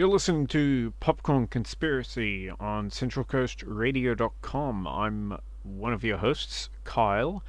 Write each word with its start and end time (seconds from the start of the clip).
You're 0.00 0.08
listening 0.08 0.46
to 0.46 0.94
Popcorn 0.98 1.46
Conspiracy 1.46 2.48
on 2.48 2.88
CentralCoastRadio.com. 2.88 4.86
I'm 4.86 5.36
one 5.62 5.92
of 5.92 6.02
your 6.02 6.16
hosts, 6.16 6.70
Kyle, 6.84 7.44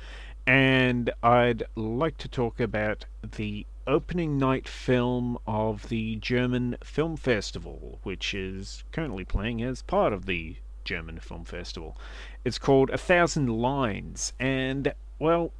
and 0.45 1.13
I'd 1.23 1.63
like 1.77 2.17
to 2.17 2.27
talk 2.27 2.59
about 2.59 3.05
the 3.37 3.65
opening 3.87 4.37
night 4.37 4.67
film 4.67 5.37
of 5.47 5.87
the 5.87 6.17
German 6.17 6.75
Film 6.83 7.15
Festival, 7.15 7.99
which 8.03 8.33
is 8.33 8.83
currently 8.91 9.23
playing 9.23 9.63
as 9.63 9.81
part 9.81 10.11
of 10.11 10.25
the 10.25 10.57
German 10.83 11.19
Film 11.19 11.45
Festival. 11.45 11.97
It's 12.43 12.59
called 12.59 12.89
A 12.89 12.97
Thousand 12.97 13.47
Lines, 13.47 14.33
and, 14.41 14.93
well, 15.19 15.53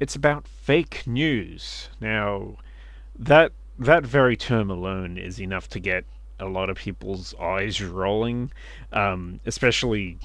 it's 0.00 0.16
about 0.16 0.48
fake 0.48 1.04
news. 1.06 1.88
Now, 2.00 2.56
that 3.16 3.52
that 3.78 4.04
very 4.04 4.36
term 4.36 4.70
alone 4.70 5.18
is 5.18 5.40
enough 5.40 5.68
to 5.68 5.78
get 5.78 6.04
a 6.38 6.46
lot 6.46 6.70
of 6.70 6.76
people's 6.76 7.34
eyes 7.40 7.82
rolling, 7.82 8.52
um, 8.92 9.40
especially 9.46 10.18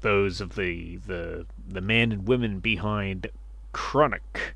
those 0.00 0.40
of 0.40 0.56
the 0.56 0.96
the 1.06 1.46
the 1.68 1.80
men 1.80 2.12
and 2.12 2.26
women 2.26 2.58
behind 2.58 3.28
Chronik, 3.72 4.54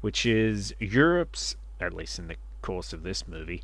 which 0.00 0.24
is 0.24 0.74
Europe's, 0.78 1.56
at 1.80 1.92
least 1.92 2.18
in 2.18 2.28
the 2.28 2.36
course 2.62 2.92
of 2.92 3.02
this 3.02 3.28
movie, 3.28 3.62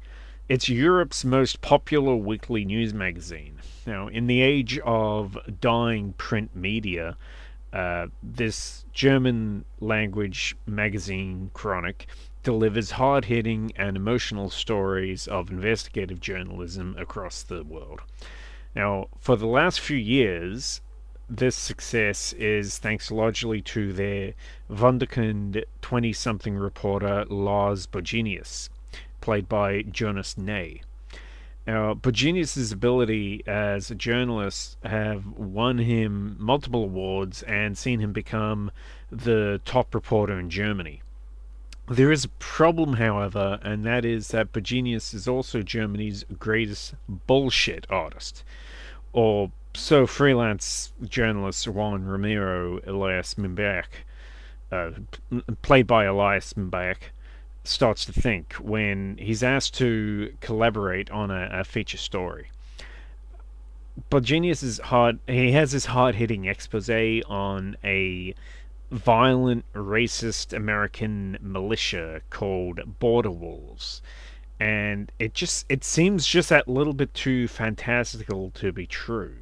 it's 0.49 0.69
Europe's 0.69 1.25
most 1.25 1.61
popular 1.61 2.17
weekly 2.17 2.65
news 2.65 2.93
magazine. 2.93 3.61
Now, 3.87 4.09
in 4.09 4.27
the 4.27 4.43
age 4.43 4.79
of 4.81 5.39
dying 5.61 6.13
print 6.15 6.55
media, 6.57 7.17
uh, 7.73 8.09
this 8.21 8.85
German 8.93 9.65
language 9.79 10.57
magazine, 10.67 11.53
Chronik, 11.55 12.07
delivers 12.43 12.93
hard 12.93 13.27
hitting 13.27 13.73
and 13.77 13.97
emotional 13.97 14.51
stories 14.51 15.27
of 15.27 15.51
investigative 15.51 16.21
journalism 16.21 16.97
across 16.99 17.43
the 17.43 17.63
world. 17.63 18.01
Now, 18.75 19.09
for 19.19 19.37
the 19.37 19.47
last 19.47 19.81
few 19.81 19.97
years, 19.97 20.81
this 21.29 21.55
success 21.55 22.33
is 22.33 22.79
thanks 22.79 23.11
largely 23.11 23.61
to 23.63 23.93
their 23.93 24.35
Wunderkind 24.71 25.63
20 25.83 26.13
something 26.13 26.57
reporter 26.57 27.25
Lars 27.29 27.87
Bogenius, 27.87 28.69
played 29.21 29.49
by 29.49 29.83
Jonas 29.83 30.37
Nay. 30.39 30.83
Now, 31.67 31.95
Bogenius' 31.95 32.73
ability 32.73 33.45
as 33.47 33.91
a 33.91 33.95
journalist 33.95 34.77
have 34.83 35.27
won 35.27 35.79
him 35.79 36.37
multiple 36.39 36.85
awards 36.85 37.43
and 37.43 37.77
seen 37.77 38.01
him 38.01 38.13
become 38.13 38.73
the 39.11 39.61
top 39.65 39.95
reporter 39.95 40.39
in 40.39 40.51
Germany. 40.51 41.03
There 41.91 42.13
is 42.13 42.25
a 42.25 42.29
problem, 42.39 42.95
however, 42.95 43.59
and 43.63 43.85
that 43.85 44.05
is 44.05 44.29
that 44.29 44.53
Bogenius 44.53 45.13
is 45.13 45.27
also 45.27 45.61
Germany's 45.61 46.25
greatest 46.39 46.95
bullshit 47.09 47.85
artist, 47.91 48.45
or 49.13 49.51
so 49.75 50.07
freelance 50.07 50.93
journalist 51.03 51.67
Juan 51.67 52.05
Romero 52.05 52.79
Elyas 52.87 53.35
M'Barek, 53.35 54.05
uh, 54.71 54.93
played 55.63 55.89
by 55.89 56.05
Elyas 56.05 56.55
M'Barek, 56.55 57.11
starts 57.65 58.05
to 58.05 58.13
think 58.13 58.53
when 58.55 59.17
he's 59.19 59.43
asked 59.43 59.75
to 59.79 60.33
collaborate 60.41 61.11
on 61.11 61.33
a, 61.33 61.49
a 61.53 61.65
feature 61.65 61.99
story. 61.99 62.51
Bogenius 64.13 64.63
is 64.63 64.79
hard. 64.79 65.19
He 65.27 65.51
has 65.53 65.73
this 65.73 65.87
hard-hitting 65.87 66.45
expose 66.45 66.89
on 67.27 67.77
a 67.83 68.37
violent, 68.91 69.65
racist 69.75 70.53
American 70.53 71.39
militia 71.41 72.21
called 72.31 72.99
Border 72.99 73.31
Wolves, 73.31 74.03
and 74.59 75.11
it 75.19 75.35
just 75.35 75.65
it 75.69 75.85
seems 75.85 76.27
just 76.27 76.49
that 76.49 76.69
little 76.69 76.93
bit 76.93 77.15
too 77.15 77.49
fantastical 77.49 78.51
to 78.53 78.73
be 78.73 78.87
true. 78.87 79.37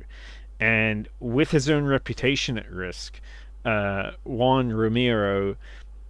And 0.60 1.08
with 1.20 1.50
his 1.50 1.68
own 1.68 1.84
reputation 1.84 2.58
at 2.58 2.70
risk, 2.70 3.20
uh, 3.64 4.12
Juan 4.24 4.72
Romero 4.72 5.56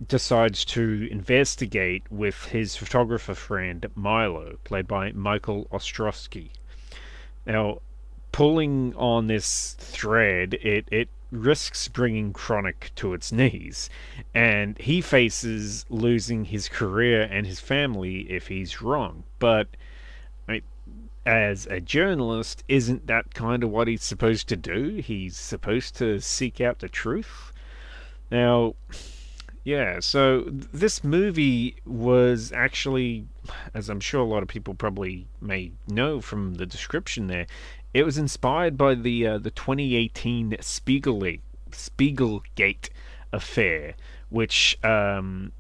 decides 0.07 0.65
to 0.65 1.09
investigate 1.11 2.05
with 2.11 2.45
his 2.47 2.77
photographer 2.77 3.35
friend 3.35 3.85
Milo, 3.95 4.57
played 4.65 4.87
by 4.87 5.13
Michael 5.13 5.67
Ostrowski. 5.73 6.51
Now, 7.47 7.81
pulling 8.31 8.95
on 8.95 9.27
this 9.27 9.75
thread, 9.79 10.55
it, 10.55 10.87
it 10.93 11.09
risks 11.31 11.89
bringing 11.89 12.33
Chronik 12.33 12.95
to 12.97 13.13
its 13.15 13.33
knees, 13.33 13.91
and 14.35 14.79
he 14.79 15.01
faces 15.01 15.85
losing 15.89 16.47
his 16.47 16.69
career 16.69 17.23
and 17.23 17.47
his 17.47 17.61
family 17.61 18.21
if 18.31 18.49
he's 18.49 18.81
wrong. 18.83 19.25
But 19.39 19.69
I 20.49 20.53
mean, 20.53 20.63
as 21.27 21.67
a 21.67 21.81
journalist, 21.81 22.65
isn't 22.69 23.07
that 23.07 23.35
kind 23.35 23.63
of 23.63 23.71
what 23.71 23.89
he's 23.89 24.03
supposed 24.03 24.49
to 24.49 24.57
do? 24.57 24.97
He's 24.97 25.37
supposed 25.37 25.97
to 25.97 26.21
seek 26.21 26.61
out 26.61 26.79
the 26.79 26.89
truth. 26.89 27.53
Now, 28.31 28.75
yeah, 29.65 30.01
so 30.01 30.45
this 30.49 31.05
movie 31.05 31.77
was 31.85 32.53
actually, 32.53 33.27
as 33.75 33.91
I'm 33.91 34.01
sure 34.01 34.23
a 34.23 34.25
lot 34.25 34.43
of 34.43 34.49
people 34.49 34.73
probably 34.73 35.27
may 35.43 35.73
know 35.87 36.23
from 36.23 36.55
the 36.55 36.65
description 36.65 37.27
there, 37.27 37.47
it 37.95 38.05
was 38.05 38.19
inspired 38.19 38.77
by 38.77 38.95
the 38.95 39.27
uh, 39.27 39.39
the 39.39 39.51
2018 39.51 40.57
Spiegelgate, 40.61 41.41
Spiegelgate 41.71 42.91
affair, 43.33 43.95
which 44.29 44.79
um, 44.85 45.53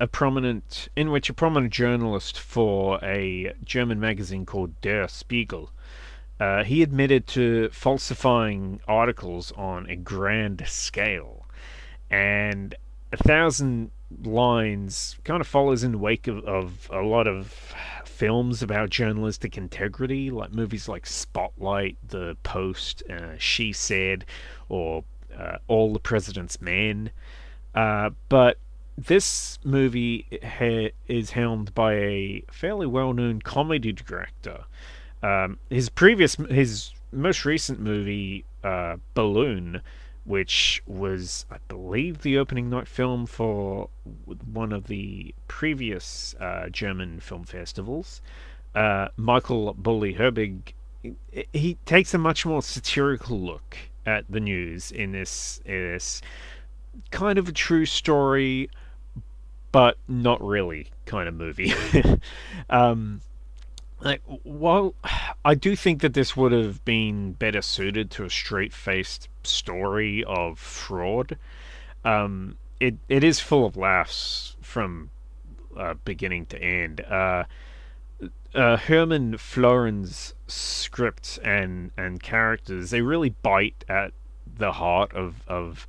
a 0.00 0.06
prominent 0.06 0.88
in 0.96 1.10
which 1.10 1.30
a 1.30 1.34
prominent 1.34 1.72
journalist 1.72 2.38
for 2.38 2.98
a 3.02 3.52
German 3.64 4.00
magazine 4.00 4.46
called 4.46 4.80
Der 4.80 5.06
Spiegel. 5.08 5.70
Uh, 6.40 6.64
he 6.64 6.82
admitted 6.82 7.26
to 7.28 7.68
falsifying 7.70 8.80
articles 8.88 9.52
on 9.52 9.88
a 9.88 9.94
grand 9.94 10.64
scale, 10.66 11.46
and 12.10 12.74
a 13.12 13.16
thousand 13.16 13.90
lines 14.24 15.16
kind 15.24 15.40
of 15.40 15.46
follows 15.46 15.84
in 15.84 15.92
the 15.92 15.98
wake 15.98 16.26
of, 16.26 16.44
of 16.44 16.88
a 16.92 17.00
lot 17.00 17.26
of 17.28 17.72
films 18.14 18.62
about 18.62 18.90
journalistic 18.90 19.58
integrity, 19.58 20.30
like 20.30 20.52
movies 20.52 20.88
like 20.88 21.06
Spotlight, 21.06 21.96
The 22.08 22.36
Post, 22.42 23.02
uh, 23.10 23.36
She 23.38 23.72
Said, 23.72 24.24
or 24.68 25.04
uh, 25.36 25.58
All 25.68 25.92
the 25.92 25.98
President's 25.98 26.60
Men. 26.60 27.10
Uh, 27.74 28.10
but 28.28 28.58
this 28.96 29.58
movie 29.64 30.26
ha- 30.42 30.92
is 31.08 31.32
helmed 31.32 31.74
by 31.74 31.94
a 31.94 32.44
fairly 32.50 32.86
well-known 32.86 33.42
comedy 33.42 33.92
director. 33.92 34.64
Um, 35.22 35.58
his 35.68 35.88
previous, 35.88 36.36
his 36.48 36.92
most 37.10 37.44
recent 37.44 37.80
movie, 37.80 38.44
uh, 38.62 38.96
Balloon, 39.14 39.82
which 40.24 40.82
was, 40.86 41.44
I 41.50 41.58
believe, 41.68 42.22
the 42.22 42.38
opening 42.38 42.70
night 42.70 42.88
film 42.88 43.26
for 43.26 43.90
one 44.52 44.72
of 44.72 44.86
the 44.86 45.34
previous 45.48 46.34
uh, 46.40 46.68
German 46.70 47.20
film 47.20 47.44
festivals. 47.44 48.22
Uh, 48.74 49.08
Michael 49.16 49.74
Bully 49.74 50.14
Herbig, 50.14 50.72
he 51.52 51.76
takes 51.84 52.14
a 52.14 52.18
much 52.18 52.46
more 52.46 52.62
satirical 52.62 53.38
look 53.38 53.76
at 54.06 54.24
the 54.28 54.40
news 54.40 54.90
in 54.90 55.12
this, 55.12 55.60
in 55.64 55.92
this 55.92 56.22
kind 57.10 57.38
of 57.38 57.48
a 57.48 57.52
true 57.52 57.84
story, 57.86 58.70
but 59.72 59.98
not 60.08 60.42
really 60.42 60.88
kind 61.04 61.28
of 61.28 61.34
movie. 61.34 61.74
um, 62.70 63.20
like, 64.04 64.22
while 64.42 64.94
I 65.44 65.54
do 65.54 65.74
think 65.74 66.02
that 66.02 66.12
this 66.12 66.36
would 66.36 66.52
have 66.52 66.84
been 66.84 67.32
better 67.32 67.62
suited 67.62 68.10
to 68.12 68.24
a 68.24 68.30
straight-faced 68.30 69.28
story 69.42 70.22
of 70.24 70.58
fraud, 70.58 71.38
um, 72.04 72.58
it 72.78 72.96
it 73.08 73.24
is 73.24 73.40
full 73.40 73.64
of 73.64 73.76
laughs 73.76 74.56
from 74.60 75.10
uh, 75.76 75.94
beginning 76.04 76.44
to 76.46 76.62
end. 76.62 77.00
Uh, 77.00 77.44
uh, 78.54 78.76
Hermann 78.76 79.38
Florin's 79.38 80.34
script 80.46 81.38
and 81.42 81.90
and 81.96 82.22
characters 82.22 82.90
they 82.90 83.00
really 83.00 83.30
bite 83.30 83.84
at 83.88 84.12
the 84.46 84.72
heart 84.72 85.14
of 85.14 85.42
of 85.48 85.88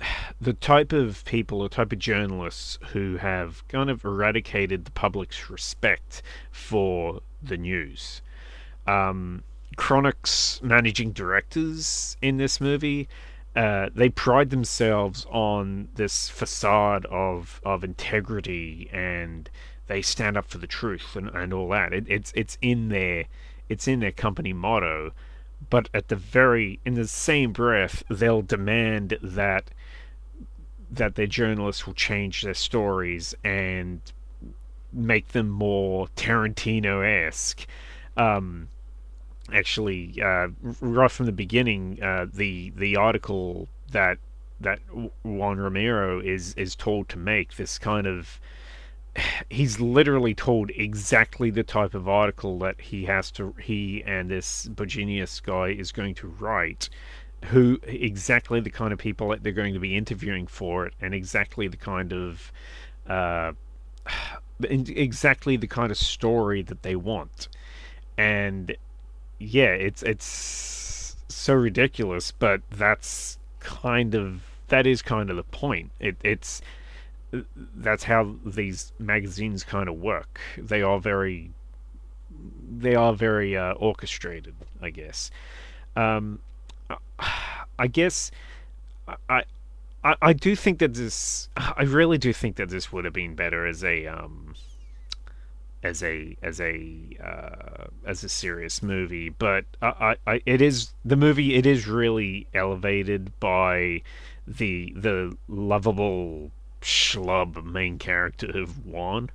the 0.40 0.52
type 0.52 0.92
of 0.92 1.24
people 1.24 1.60
or 1.62 1.68
type 1.68 1.92
of 1.92 1.98
journalists 1.98 2.78
who 2.92 3.16
have 3.16 3.66
kind 3.66 3.90
of 3.90 4.04
eradicated 4.04 4.84
the 4.84 4.90
public's 4.92 5.50
respect 5.50 6.22
for 6.52 7.20
the 7.42 7.56
news. 7.56 8.22
Um, 8.86 9.42
Chronik's 9.76 10.60
managing 10.62 11.12
directors 11.12 12.16
in 12.20 12.36
this 12.36 12.60
movie, 12.60 13.08
uh, 13.56 13.90
they 13.94 14.08
pride 14.08 14.50
themselves 14.50 15.26
on 15.30 15.88
this 15.94 16.28
facade 16.28 17.06
of 17.06 17.60
of 17.64 17.82
integrity 17.82 18.88
and 18.92 19.50
they 19.88 20.02
stand 20.02 20.36
up 20.36 20.46
for 20.46 20.58
the 20.58 20.68
truth 20.68 21.16
and, 21.16 21.28
and 21.30 21.52
all 21.52 21.68
that. 21.68 21.92
It, 21.92 22.04
it's 22.08 22.32
it's 22.36 22.58
in 22.62 22.88
their 22.88 23.24
it's 23.68 23.88
in 23.88 24.00
their 24.00 24.12
company 24.12 24.52
motto, 24.52 25.12
but 25.68 25.88
at 25.92 26.08
the 26.08 26.16
very 26.16 26.78
in 26.84 26.94
the 26.94 27.08
same 27.08 27.52
breath 27.52 28.04
they'll 28.08 28.42
demand 28.42 29.18
that 29.20 29.70
that 30.90 31.14
their 31.14 31.26
journalists 31.26 31.86
will 31.86 31.94
change 31.94 32.42
their 32.42 32.54
stories 32.54 33.34
and 33.44 34.00
make 34.92 35.28
them 35.28 35.48
more 35.48 36.08
Tarantino 36.16 37.04
esque. 37.04 37.66
Um, 38.16 38.68
actually, 39.52 40.20
uh, 40.22 40.48
right 40.80 41.10
from 41.10 41.26
the 41.26 41.32
beginning, 41.32 42.02
uh, 42.02 42.26
the 42.32 42.70
the 42.76 42.96
article 42.96 43.68
that 43.92 44.18
that 44.60 44.80
Juan 45.22 45.58
Romero 45.58 46.20
is 46.20 46.54
is 46.54 46.74
told 46.76 47.08
to 47.10 47.18
make 47.18 47.56
this 47.56 47.78
kind 47.78 48.06
of 48.06 48.40
he's 49.50 49.80
literally 49.80 50.34
told 50.34 50.70
exactly 50.70 51.50
the 51.50 51.62
type 51.62 51.94
of 51.94 52.08
article 52.08 52.58
that 52.60 52.80
he 52.80 53.04
has 53.04 53.30
to 53.32 53.54
he 53.60 54.02
and 54.06 54.30
this 54.30 54.68
Bogenius 54.68 55.42
guy 55.42 55.68
is 55.68 55.92
going 55.92 56.14
to 56.16 56.28
write 56.28 56.88
who 57.46 57.80
exactly 57.84 58.60
the 58.60 58.70
kind 58.70 58.92
of 58.92 58.98
people 58.98 59.28
that 59.28 59.42
they're 59.42 59.52
going 59.52 59.74
to 59.74 59.80
be 59.80 59.96
interviewing 59.96 60.46
for 60.46 60.86
it 60.86 60.94
and 61.00 61.14
exactly 61.14 61.68
the 61.68 61.76
kind 61.76 62.12
of 62.12 62.52
uh, 63.06 63.52
exactly 64.64 65.56
the 65.56 65.66
kind 65.66 65.90
of 65.90 65.98
story 65.98 66.62
that 66.62 66.82
they 66.82 66.96
want. 66.96 67.48
And 68.18 68.76
yeah 69.40 69.70
it's 69.70 70.02
it's 70.02 71.16
so 71.28 71.54
ridiculous 71.54 72.30
but 72.30 72.60
that's 72.70 73.38
kind 73.58 74.14
of 74.14 74.42
that 74.68 74.86
is 74.86 75.02
kind 75.02 75.30
of 75.30 75.36
the 75.36 75.42
point. 75.42 75.90
It, 75.98 76.16
it's 76.22 76.62
that's 77.74 78.04
how 78.04 78.36
these 78.44 78.92
magazines 78.98 79.64
kind 79.64 79.88
of 79.88 79.96
work. 79.96 80.40
They 80.56 80.82
are 80.82 81.00
very 81.00 81.50
they 82.70 82.94
are 82.94 83.12
very 83.12 83.56
uh, 83.56 83.72
orchestrated 83.74 84.54
i 84.80 84.90
guess. 84.90 85.30
Um, 85.96 86.38
I 87.78 87.88
guess 87.88 88.30
I, 89.28 89.42
I 90.04 90.16
I 90.22 90.32
do 90.32 90.56
think 90.56 90.78
that 90.78 90.94
this 90.94 91.48
I 91.56 91.82
really 91.82 92.18
do 92.18 92.32
think 92.32 92.56
that 92.56 92.68
this 92.70 92.92
would 92.92 93.04
have 93.04 93.14
been 93.14 93.34
better 93.34 93.66
as 93.66 93.84
a 93.84 94.06
um 94.06 94.54
as 95.82 96.02
a 96.02 96.36
as 96.42 96.60
a 96.60 97.16
uh, 97.22 97.86
as 98.04 98.22
a 98.22 98.28
serious 98.28 98.82
movie, 98.82 99.30
but 99.30 99.64
I, 99.80 100.16
I 100.26 100.42
it 100.46 100.60
is 100.60 100.92
the 101.04 101.16
movie. 101.16 101.54
It 101.54 101.66
is 101.66 101.86
really 101.86 102.46
elevated 102.54 103.38
by 103.40 104.02
the 104.46 104.92
the 104.96 105.36
lovable 105.48 106.50
schlub 106.82 107.64
main 107.64 107.98
character 107.98 108.46
of 108.58 108.86
Juan. 108.86 109.30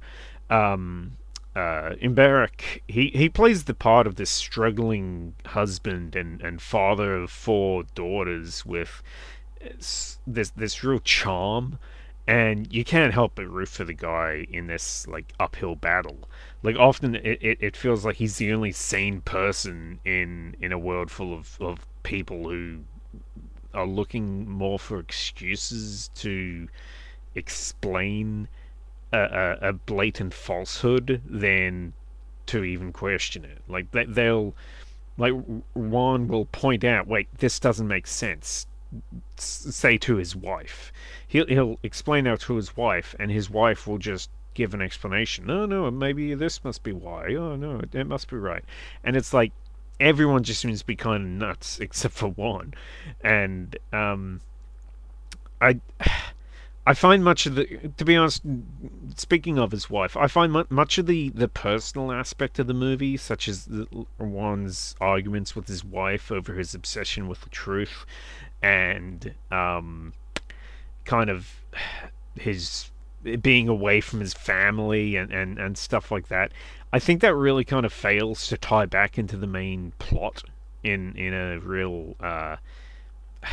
Um, 0.49 1.17
uh, 1.55 1.95
M'Barek, 2.01 2.81
he, 2.87 3.07
he 3.15 3.29
plays 3.29 3.63
the 3.63 3.73
part 3.73 4.05
of 4.07 4.15
this 4.15 4.29
struggling 4.29 5.35
husband 5.45 6.13
and, 6.15 6.41
and 6.41 6.61
father 6.61 7.15
of 7.15 7.31
four 7.31 7.83
daughters 7.95 8.65
with 8.65 9.01
this 10.27 10.51
this 10.51 10.83
real 10.83 10.99
charm, 10.99 11.79
and 12.27 12.71
you 12.73 12.83
can't 12.83 13.13
help 13.13 13.33
but 13.35 13.47
root 13.47 13.69
for 13.69 13.83
the 13.83 13.93
guy 13.93 14.47
in 14.49 14.67
this 14.67 15.07
like 15.07 15.33
uphill 15.39 15.75
battle. 15.75 16.29
Like 16.63 16.75
often, 16.75 17.15
it, 17.15 17.39
it, 17.41 17.57
it 17.61 17.77
feels 17.77 18.05
like 18.05 18.15
he's 18.15 18.37
the 18.37 18.51
only 18.53 18.71
sane 18.71 19.21
person 19.21 19.99
in 20.05 20.55
in 20.59 20.71
a 20.71 20.79
world 20.79 21.11
full 21.11 21.33
of, 21.33 21.57
of 21.59 21.85
people 22.03 22.49
who 22.49 22.79
are 23.73 23.87
looking 23.87 24.49
more 24.49 24.79
for 24.79 24.99
excuses 24.99 26.09
to 26.15 26.67
explain 27.35 28.47
a, 29.11 29.57
a, 29.61 29.73
blatant 29.73 30.33
falsehood 30.33 31.21
than 31.25 31.93
to 32.45 32.63
even 32.63 32.91
question 32.93 33.45
it. 33.45 33.61
Like 33.67 33.91
they, 33.91 34.05
they'll, 34.05 34.55
like 35.17 35.33
Juan 35.73 36.27
will 36.27 36.45
point 36.45 36.83
out, 36.83 37.07
wait, 37.07 37.27
this 37.37 37.59
doesn't 37.59 37.87
make 37.87 38.07
sense. 38.07 38.67
Say 39.37 39.97
to 39.99 40.15
his 40.15 40.35
wife, 40.35 40.91
he'll 41.27 41.47
he'll 41.47 41.79
explain 41.83 42.25
that 42.25 42.41
to 42.41 42.55
his 42.55 42.75
wife, 42.77 43.15
and 43.19 43.31
his 43.31 43.49
wife 43.49 43.87
will 43.87 43.97
just 43.97 44.29
give 44.53 44.73
an 44.73 44.81
explanation. 44.81 45.45
No, 45.45 45.65
no, 45.65 45.91
maybe 45.91 46.33
this 46.33 46.63
must 46.63 46.81
be 46.81 46.91
why. 46.91 47.35
Oh 47.35 47.55
no, 47.55 47.81
it 47.91 48.07
must 48.07 48.29
be 48.29 48.37
right. 48.37 48.63
And 49.03 49.15
it's 49.15 49.33
like 49.33 49.51
everyone 49.99 50.43
just 50.43 50.61
seems 50.61 50.79
to 50.79 50.85
be 50.85 50.95
kind 50.95 51.23
of 51.23 51.29
nuts 51.29 51.79
except 51.81 52.15
for 52.15 52.29
one, 52.29 52.73
and 53.21 53.77
um, 53.93 54.41
I. 55.61 55.79
I 56.87 56.93
find 56.93 57.23
much 57.23 57.47
of 57.47 57.55
the, 57.55 57.65
to 57.97 58.05
be 58.05 58.15
honest, 58.15 58.43
speaking 59.15 59.57
of 59.57 59.71
his 59.71 59.89
wife, 59.89 60.15
I 60.15 60.27
find 60.27 60.67
much 60.69 60.99
of 60.99 61.07
the, 61.07 61.29
the 61.29 61.47
personal 61.47 62.11
aspect 62.11 62.59
of 62.59 62.67
the 62.67 62.75
movie, 62.75 63.17
such 63.17 63.47
as 63.47 63.65
the, 63.65 63.87
Juan's 64.19 64.95
arguments 65.01 65.55
with 65.55 65.67
his 65.67 65.83
wife 65.83 66.31
over 66.31 66.53
his 66.53 66.75
obsession 66.75 67.27
with 67.27 67.41
the 67.41 67.49
truth, 67.49 68.05
and 68.61 69.33
um, 69.51 70.13
kind 71.03 71.29
of 71.29 71.61
his 72.35 72.91
being 73.41 73.67
away 73.67 74.01
from 74.01 74.19
his 74.19 74.33
family 74.33 75.15
and, 75.15 75.31
and, 75.31 75.57
and 75.57 75.77
stuff 75.77 76.11
like 76.11 76.27
that. 76.27 76.51
I 76.93 76.99
think 76.99 77.21
that 77.21 77.33
really 77.33 77.63
kind 77.63 77.85
of 77.85 77.91
fails 77.91 78.47
to 78.47 78.57
tie 78.57 78.85
back 78.85 79.17
into 79.17 79.35
the 79.35 79.47
main 79.47 79.93
plot 79.99 80.43
in 80.83 81.15
in 81.15 81.33
a 81.33 81.59
real 81.59 82.15
uh, 82.19 82.57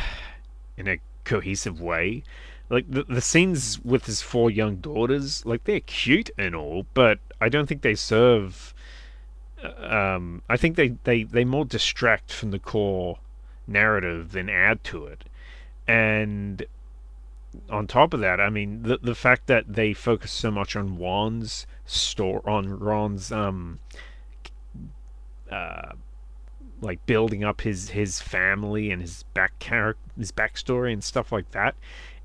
in 0.77 0.87
a 0.87 0.99
cohesive 1.23 1.81
way 1.81 2.23
like 2.69 2.89
the, 2.89 3.03
the 3.03 3.21
scenes 3.21 3.79
with 3.83 4.05
his 4.05 4.21
four 4.21 4.49
young 4.49 4.77
daughters 4.77 5.45
like 5.45 5.63
they're 5.65 5.79
cute 5.81 6.29
and 6.37 6.55
all 6.55 6.85
but 6.93 7.19
i 7.39 7.47
don't 7.47 7.67
think 7.67 7.81
they 7.81 7.95
serve 7.95 8.73
uh, 9.63 10.15
um 10.15 10.41
i 10.49 10.57
think 10.57 10.75
they 10.75 10.89
they 11.03 11.23
they 11.23 11.45
more 11.45 11.65
distract 11.65 12.33
from 12.33 12.51
the 12.51 12.59
core 12.59 13.19
narrative 13.67 14.31
than 14.31 14.49
add 14.49 14.83
to 14.85 15.05
it. 15.05 15.23
And 15.87 16.65
on 17.69 17.87
top 17.87 18.13
of 18.13 18.19
that 18.19 18.39
i 18.39 18.49
mean 18.49 18.83
the 18.83 18.97
the 19.01 19.15
fact 19.15 19.47
that 19.47 19.73
they 19.73 19.93
focus 19.93 20.31
so 20.31 20.49
much 20.49 20.75
on 20.75 20.97
juan's 20.97 21.67
store 21.85 22.41
on 22.49 22.67
ron's 22.79 23.31
um 23.31 23.79
uh 25.51 25.91
like 26.81 27.05
building 27.05 27.43
up 27.43 27.61
his 27.61 27.91
his 27.91 28.19
family 28.21 28.91
and 28.91 29.01
his 29.01 29.23
back 29.33 29.57
character 29.59 30.01
his 30.17 30.31
backstory 30.31 30.91
and 30.91 31.03
stuff 31.03 31.31
like 31.31 31.49
that 31.51 31.75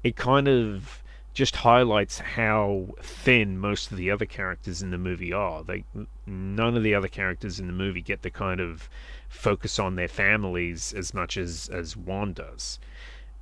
it 0.03 0.17
kind 0.17 0.49
of 0.49 1.03
just 1.39 1.55
highlights 1.55 2.19
how 2.19 2.89
thin 3.01 3.57
most 3.57 3.93
of 3.93 3.97
the 3.97 4.11
other 4.11 4.27
characters 4.27 4.83
in 4.83 4.91
the 4.91 4.99
movie 4.99 5.33
are. 5.33 5.63
They 5.63 5.85
none 6.27 6.77
of 6.77 6.83
the 6.83 6.97
other 6.97 7.07
characters 7.07 7.61
in 7.61 7.69
the 7.69 7.73
movie 7.73 8.03
get 8.03 8.23
the 8.23 8.31
kind 8.31 8.59
of 8.59 8.89
focus 9.29 9.79
on 9.79 9.95
their 9.95 10.09
families 10.09 10.93
as 10.93 11.15
much 11.15 11.37
as 11.37 11.69
as 11.73 11.97
Juan 11.97 12.33
does. 12.33 12.81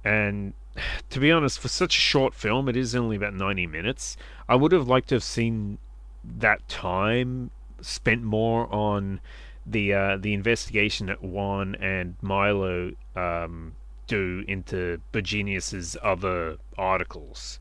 And 0.05 0.53
to 1.09 1.19
be 1.19 1.33
honest, 1.33 1.59
for 1.59 1.69
such 1.69 1.97
a 1.97 2.01
short 2.01 2.35
film, 2.35 2.69
it 2.69 2.77
is 2.77 2.95
only 2.95 3.17
about 3.17 3.33
90 3.33 3.67
minutes. 3.67 4.19
I 4.47 4.57
would 4.57 4.73
have 4.73 4.87
liked 4.87 5.09
to 5.09 5.15
have 5.15 5.25
seen 5.25 5.79
that 6.23 6.69
time 6.69 7.51
spent 7.81 8.23
more 8.23 8.71
on 8.71 9.21
the 9.65 9.95
uh, 9.95 10.17
the 10.19 10.35
investigation 10.35 11.07
that 11.07 11.23
Juan 11.23 11.75
and 11.77 12.17
Milo 12.21 12.93
um, 13.15 13.75
do 14.07 14.45
into 14.47 15.01
Bogenius's 15.15 15.97
other 16.03 16.59
articles. 16.77 17.59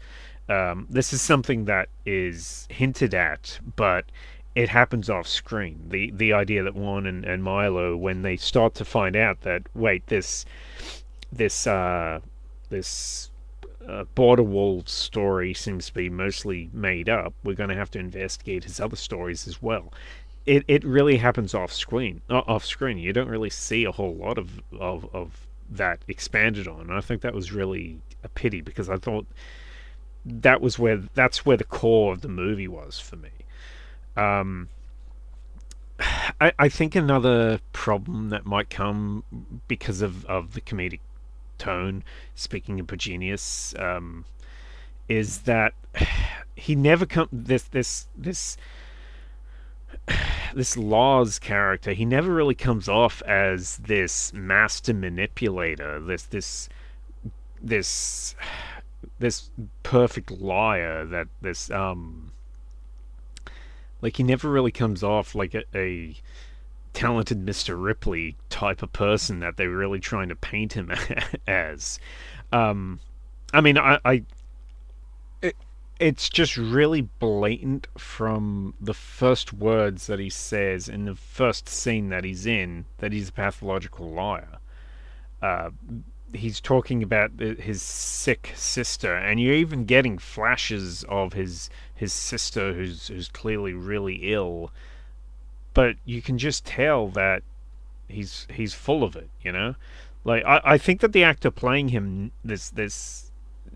Um, 0.47 0.87
this 0.89 1.11
is 1.13 1.21
something 1.21 1.65
that 1.65 1.89
is 2.05 2.67
hinted 2.69 3.13
at, 3.13 3.59
but 3.75 4.05
it 4.55 4.69
happens 4.69 5.09
off 5.09 5.27
screen. 5.27 5.85
The 5.89 6.11
the 6.11 6.33
idea 6.33 6.63
that 6.63 6.75
Juan 6.75 7.05
and, 7.05 7.25
and 7.25 7.43
Milo, 7.43 7.97
when 7.97 8.21
they 8.21 8.37
start 8.37 8.73
to 8.75 8.85
find 8.85 9.15
out 9.15 9.41
that 9.41 9.63
wait, 9.73 10.07
this 10.07 10.45
this 11.31 11.67
uh, 11.67 12.19
this 12.69 13.31
uh, 13.87 14.05
border 14.15 14.43
wall 14.43 14.83
story 14.85 15.53
seems 15.53 15.87
to 15.87 15.93
be 15.93 16.09
mostly 16.09 16.69
made 16.73 17.09
up. 17.09 17.33
We're 17.43 17.55
going 17.55 17.69
to 17.69 17.75
have 17.75 17.91
to 17.91 17.99
investigate 17.99 18.63
his 18.63 18.79
other 18.79 18.95
stories 18.95 19.47
as 19.47 19.61
well. 19.61 19.91
It 20.45 20.63
it 20.67 20.83
really 20.83 21.17
happens 21.17 21.53
off 21.53 21.73
screen. 21.73 22.21
Uh, 22.29 22.43
off 22.47 22.63
screen, 22.65 22.97
you 22.97 23.13
don't 23.13 23.29
really 23.29 23.49
see 23.49 23.83
a 23.83 23.91
whole 23.91 24.15
lot 24.15 24.37
of 24.37 24.61
of, 24.79 25.07
of 25.13 25.47
that 25.69 25.99
expanded 26.07 26.67
on. 26.67 26.81
And 26.81 26.93
I 26.93 27.01
think 27.01 27.21
that 27.21 27.33
was 27.33 27.51
really 27.51 27.99
a 28.23 28.29
pity 28.29 28.61
because 28.61 28.89
I 28.89 28.97
thought 28.97 29.25
that 30.25 30.61
was 30.61 30.79
where 30.79 30.97
that's 31.13 31.45
where 31.45 31.57
the 31.57 31.63
core 31.63 32.13
of 32.13 32.21
the 32.21 32.27
movie 32.27 32.67
was 32.67 32.99
for 32.99 33.15
me. 33.15 33.29
Um, 34.17 34.69
I, 36.41 36.51
I 36.57 36.69
think 36.69 36.95
another 36.95 37.59
problem 37.73 38.29
that 38.29 38.45
might 38.45 38.69
come 38.69 39.23
because 39.67 40.01
of, 40.01 40.25
of 40.25 40.53
the 40.53 40.61
comedic 40.61 40.99
tone, 41.57 42.03
speaking 42.33 42.79
of 42.79 42.87
Bogenius, 42.87 43.79
um, 43.81 44.25
is 45.07 45.41
that 45.41 45.73
he 46.55 46.75
never 46.75 47.05
come 47.05 47.29
this 47.31 47.63
this 47.63 48.07
this 48.17 48.57
this 50.53 50.77
Lars 50.77 51.39
character, 51.39 51.93
he 51.93 52.05
never 52.05 52.33
really 52.33 52.55
comes 52.55 52.87
off 52.87 53.21
as 53.23 53.77
this 53.77 54.33
master 54.33 54.93
manipulator, 54.93 55.99
this 55.99 56.23
this 56.23 56.69
this 57.61 58.35
this 59.19 59.49
perfect 59.83 60.31
liar 60.31 61.05
that 61.05 61.27
this 61.41 61.69
um 61.71 62.31
like 64.01 64.17
he 64.17 64.23
never 64.23 64.49
really 64.49 64.71
comes 64.71 65.03
off 65.03 65.33
like 65.35 65.53
a, 65.55 65.63
a 65.73 66.15
talented 66.93 67.45
Mr. 67.45 67.81
Ripley 67.81 68.35
type 68.49 68.81
of 68.81 68.91
person 68.93 69.39
that 69.39 69.57
they're 69.57 69.69
really 69.69 69.99
trying 69.99 70.29
to 70.29 70.35
paint 70.35 70.73
him 70.73 70.91
as. 71.47 71.99
Um, 72.51 72.99
I 73.53 73.61
mean, 73.61 73.77
I, 73.77 73.99
I 74.03 74.23
it, 75.41 75.55
it's 75.99 76.29
just 76.29 76.57
really 76.57 77.01
blatant 77.01 77.87
from 77.97 78.73
the 78.81 78.93
first 78.93 79.53
words 79.53 80.07
that 80.07 80.19
he 80.19 80.29
says 80.29 80.89
in 80.89 81.05
the 81.05 81.15
first 81.15 81.69
scene 81.69 82.09
that 82.09 82.23
he's 82.23 82.45
in 82.45 82.85
that 82.99 83.11
he's 83.11 83.29
a 83.29 83.33
pathological 83.33 84.09
liar. 84.09 84.57
Uh, 85.41 85.69
he's 86.35 86.59
talking 86.59 87.01
about 87.01 87.31
his 87.39 87.81
sick 87.81 88.51
sister, 88.55 89.15
and 89.15 89.39
you're 89.39 89.53
even 89.53 89.85
getting 89.85 90.17
flashes 90.17 91.03
of 91.09 91.33
his 91.33 91.69
his 91.93 92.13
sister 92.13 92.73
who's 92.73 93.07
who's 93.07 93.29
clearly 93.29 93.73
really 93.73 94.33
ill, 94.33 94.71
but 95.73 95.95
you 96.05 96.21
can 96.21 96.37
just 96.37 96.65
tell 96.65 97.07
that 97.09 97.43
he's 98.07 98.47
he's 98.51 98.73
full 98.73 99.03
of 99.03 99.15
it. 99.15 99.29
You 99.41 99.51
know, 99.51 99.75
like 100.23 100.43
I, 100.45 100.61
I 100.63 100.77
think 100.77 101.01
that 101.01 101.13
the 101.13 101.23
actor 101.23 101.51
playing 101.51 101.89
him 101.89 102.31
this 102.43 102.69
this 102.69 103.31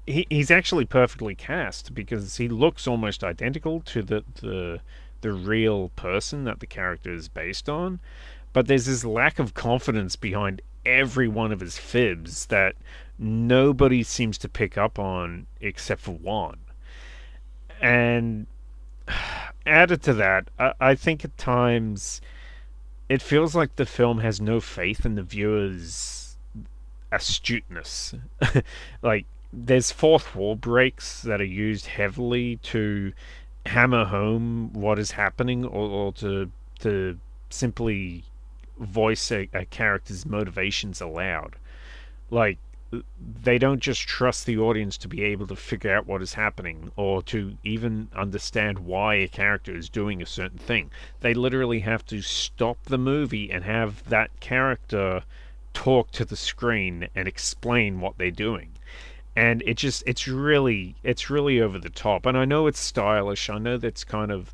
he, 0.06 0.26
he's 0.30 0.52
actually 0.52 0.86
perfectly 0.86 1.36
cast 1.36 1.94
because 1.94 2.38
he 2.38 2.48
looks 2.48 2.88
almost 2.88 3.24
identical 3.24 3.82
to 3.82 4.02
the 4.02 4.24
the 4.42 4.80
the 5.22 5.34
real 5.34 5.90
person 5.90 6.46
that 6.46 6.60
the 6.60 6.68
character 6.68 7.14
is 7.14 7.28
based 7.28 7.68
on 7.68 8.00
but 8.54 8.68
there's 8.68 8.86
this 8.86 9.06
lack 9.06 9.38
of 9.38 9.54
confidence 9.54 10.16
behind 10.16 10.62
every 10.86 11.28
one 11.28 11.52
of 11.52 11.60
his 11.60 11.78
fibs 11.78 12.48
that 12.48 12.76
nobody 13.18 14.04
seems 14.04 14.38
to 14.40 14.50
pick 14.50 14.78
up 14.78 14.98
on 14.98 15.46
except 15.62 16.02
for 16.02 16.12
one. 16.12 16.60
And 17.82 18.48
added 19.66 20.02
to 20.04 20.14
that, 20.14 20.50
I, 20.58 20.74
I 20.80 20.96
think 20.96 21.24
at 21.26 21.38
times 21.38 22.22
it 23.08 23.22
feels 23.22 23.56
like 23.56 23.76
the 23.76 23.86
film 23.86 24.20
has 24.20 24.40
no 24.40 24.60
faith 24.60 25.06
in 25.06 25.16
the 25.16 25.24
viewer's 25.24 26.38
astuteness. 27.12 28.14
like, 29.02 29.26
there's 29.52 29.92
fourth 29.92 30.36
wall 30.36 30.56
breaks 30.56 31.24
that 31.24 31.42
are 31.42 31.46
used 31.46 31.88
heavily 31.88 32.58
to 32.58 33.14
hammer 33.66 34.06
home 34.06 34.72
what 34.74 35.00
is 35.00 35.12
happening 35.12 35.66
or, 35.66 35.90
or 35.90 36.14
to 36.14 36.50
to 36.80 37.20
simply 37.50 38.24
voice 38.80 39.32
a, 39.32 39.50
a 39.54 39.66
character's 39.66 40.26
motivations 40.26 41.02
aloud. 41.02 41.56
Like, 42.30 42.58
they 43.44 43.60
don't 43.60 43.82
just 43.82 44.02
trust 44.02 44.46
the 44.46 44.58
audience 44.58 44.98
to 44.98 45.08
be 45.08 45.24
able 45.24 45.46
to 45.48 45.56
figure 45.56 45.94
out 45.94 46.08
what 46.08 46.24
is 46.24 46.34
happening 46.34 46.92
or 46.96 47.22
to 47.22 47.56
even 47.64 48.08
understand 48.16 48.80
why 48.80 49.16
a 49.16 49.28
character 49.28 49.76
is 49.76 49.90
doing 49.90 50.22
a 50.22 50.26
certain 50.26 50.58
thing. 50.58 50.90
They 51.22 51.34
literally 51.34 51.82
have 51.82 52.06
to 52.08 52.22
stop 52.22 52.84
the 52.86 52.98
movie 52.98 53.52
and 53.52 53.64
have 53.64 54.08
that 54.10 54.40
character 54.40 55.24
talk 55.74 56.12
to 56.12 56.26
the 56.26 56.36
screen 56.36 57.08
and 57.14 57.28
explain 57.28 58.02
what 58.02 58.18
they're 58.18 58.32
doing. 58.32 58.72
And 59.36 59.62
it 59.68 59.78
just 59.78 60.04
it's 60.08 60.28
really 60.28 60.96
it's 61.04 61.30
really 61.30 61.62
over 61.62 61.78
the 61.78 61.92
top. 61.92 62.26
And 62.26 62.36
I 62.36 62.46
know 62.46 62.66
it's 62.66 62.80
stylish. 62.80 63.50
I 63.50 63.60
know 63.60 63.78
that's 63.78 64.04
kind 64.04 64.32
of 64.32 64.52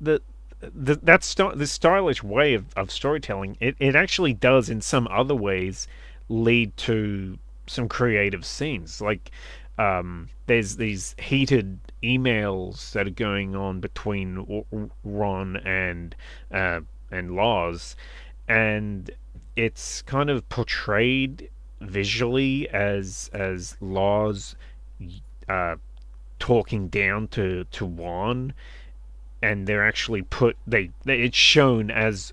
the 0.00 0.22
the, 0.60 0.96
that 1.02 1.24
st- 1.24 1.58
the 1.58 1.66
stylish 1.66 2.22
way 2.22 2.54
of, 2.54 2.66
of 2.76 2.90
storytelling, 2.90 3.56
it, 3.60 3.76
it 3.78 3.96
actually 3.96 4.34
does 4.34 4.68
in 4.68 4.80
some 4.80 5.08
other 5.08 5.34
ways 5.34 5.88
lead 6.28 6.76
to 6.76 7.38
some 7.66 7.88
creative 7.88 8.44
scenes. 8.44 9.00
Like 9.00 9.30
um, 9.78 10.28
there's 10.46 10.76
these 10.76 11.14
heated 11.18 11.78
emails 12.02 12.92
that 12.92 13.06
are 13.06 13.10
going 13.10 13.56
on 13.56 13.80
between 13.80 14.64
Ron 15.04 15.56
and 15.56 16.14
uh, 16.52 16.80
and 17.10 17.34
Lars, 17.34 17.96
and 18.48 19.10
it's 19.56 20.02
kind 20.02 20.30
of 20.30 20.48
portrayed 20.48 21.48
visually 21.80 22.68
as 22.68 23.30
as 23.32 23.76
Lars 23.80 24.56
uh, 25.48 25.76
talking 26.38 26.88
down 26.88 27.28
to 27.28 27.64
to 27.64 27.86
Juan 27.86 28.52
and 29.42 29.66
they're 29.66 29.86
actually 29.86 30.22
put 30.22 30.56
they, 30.66 30.90
they 31.04 31.20
it's 31.20 31.36
shown 31.36 31.90
as 31.90 32.32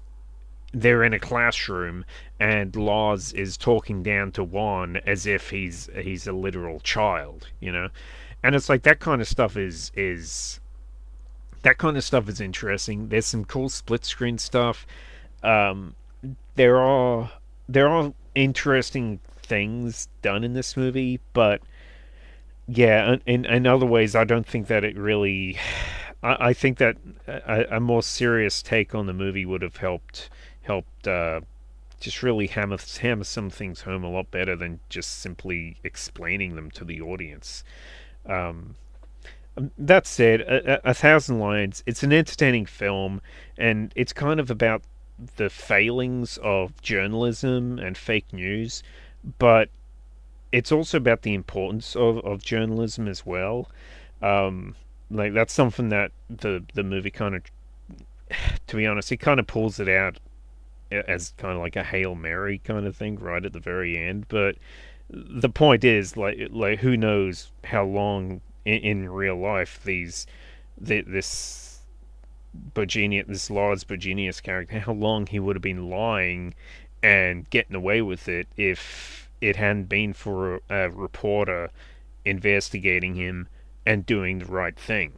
they're 0.73 1.03
in 1.03 1.13
a 1.13 1.19
classroom 1.19 2.05
and 2.39 2.75
Lars 2.75 3.33
is 3.33 3.57
talking 3.57 4.03
down 4.03 4.31
to 4.33 4.43
Juan 4.43 4.97
as 5.05 5.25
if 5.25 5.49
he's 5.49 5.89
he's 5.99 6.27
a 6.27 6.33
literal 6.33 6.79
child, 6.79 7.47
you 7.59 7.71
know. 7.71 7.89
And 8.43 8.55
it's 8.55 8.69
like 8.69 8.83
that 8.83 8.99
kind 8.99 9.21
of 9.21 9.27
stuff 9.27 9.57
is 9.57 9.91
is 9.95 10.59
that 11.63 11.77
kind 11.77 11.97
of 11.97 12.03
stuff 12.03 12.29
is 12.29 12.39
interesting. 12.39 13.09
There's 13.09 13.25
some 13.25 13.45
cool 13.45 13.69
split 13.69 14.05
screen 14.05 14.37
stuff. 14.37 14.85
Um, 15.41 15.95
there 16.55 16.77
are 16.77 17.31
there 17.67 17.87
are 17.87 18.13
interesting 18.35 19.19
things 19.41 20.07
done 20.21 20.43
in 20.43 20.53
this 20.53 20.77
movie, 20.77 21.19
but 21.33 21.61
yeah, 22.67 23.15
in 23.25 23.45
in 23.45 23.65
other 23.65 23.85
ways, 23.85 24.15
I 24.15 24.25
don't 24.25 24.45
think 24.45 24.67
that 24.67 24.83
it 24.83 24.97
really 24.97 25.57
I, 26.23 26.53
think 26.53 26.79
that 26.79 26.97
a, 27.27 27.77
a, 27.77 27.79
more 27.79 28.01
serious 28.01 28.61
take 28.61 28.95
on 28.95 29.05
the 29.05 29.13
movie 29.13 29.45
would 29.45 29.61
have 29.61 29.77
helped 29.77 30.29
helped 30.63 31.07
uh, 31.07 31.41
just 31.99 32.23
really 32.23 32.47
hammer 32.47 32.77
hammer 32.99 33.23
some 33.23 33.49
things 33.49 33.81
home 33.81 34.03
a 34.03 34.09
lot 34.09 34.31
better 34.31 34.55
than 34.55 34.79
just 34.89 35.19
simply 35.19 35.77
explaining 35.83 36.55
them 36.55 36.71
to 36.71 36.83
the 36.83 37.01
audience. 37.01 37.63
Um, 38.25 38.75
um 39.55 39.71
that 39.77 40.07
said, 40.07 40.41
a, 40.41 40.89
a, 40.89 40.93
Thousand 40.93 41.39
lines. 41.39 41.83
it's 41.85 42.03
an 42.03 42.11
entertaining 42.11 42.65
film, 42.65 43.21
and 43.57 43.91
it's 43.95 44.13
kind 44.13 44.39
of 44.39 44.49
about 44.49 44.81
the 45.37 45.49
failings 45.49 46.37
of 46.43 46.79
journalism 46.81 47.79
and 47.79 47.97
fake 47.97 48.31
news, 48.33 48.83
but 49.39 49.69
it's 50.51 50.71
also 50.71 50.97
about 50.97 51.23
the 51.23 51.33
importance 51.33 51.95
of, 51.95 52.19
of 52.19 52.43
journalism 52.43 53.07
as 53.07 53.25
well. 53.25 53.69
Um, 54.21 54.75
like 55.09 55.33
that's 55.33 55.53
something 55.53 55.89
that 55.89 56.11
the 56.29 56.63
the 56.73 56.83
movie 56.83 57.11
kind 57.11 57.35
of, 57.35 57.43
to 58.67 58.75
be 58.75 58.85
honest, 58.85 59.11
it 59.11 59.17
kind 59.17 59.39
of 59.39 59.47
pulls 59.47 59.79
it 59.79 59.89
out 59.89 60.19
as 60.91 61.33
kind 61.37 61.53
of 61.53 61.59
like 61.59 61.75
a 61.75 61.83
hail 61.83 62.15
mary 62.15 62.59
kind 62.59 62.85
of 62.85 62.95
thing 62.95 63.17
right 63.17 63.45
at 63.45 63.53
the 63.53 63.59
very 63.59 63.97
end. 63.97 64.25
But 64.27 64.55
the 65.09 65.49
point 65.49 65.83
is, 65.83 66.17
like, 66.17 66.37
like 66.51 66.79
who 66.79 66.97
knows 66.97 67.51
how 67.63 67.85
long 67.85 68.41
in, 68.65 68.79
in 68.79 69.09
real 69.09 69.37
life 69.37 69.79
these 69.83 70.27
the, 70.77 71.01
this 71.01 71.79
Bogenius, 72.73 73.27
this 73.27 73.49
Lars 73.49 73.83
Bogenius 73.83 74.41
character, 74.41 74.79
how 74.79 74.93
long 74.93 75.27
he 75.27 75.39
would 75.39 75.55
have 75.55 75.63
been 75.63 75.89
lying 75.89 76.53
and 77.03 77.49
getting 77.49 77.75
away 77.75 78.01
with 78.01 78.27
it 78.27 78.47
if 78.57 79.29
it 79.39 79.55
hadn't 79.55 79.85
been 79.85 80.13
for 80.13 80.55
a, 80.55 80.61
a 80.69 80.89
reporter 80.89 81.69
investigating 82.25 83.15
him 83.15 83.47
and 83.87 84.05
doing 84.05 84.39
the 84.39 84.45
right 84.45 84.77
thing. 84.77 85.13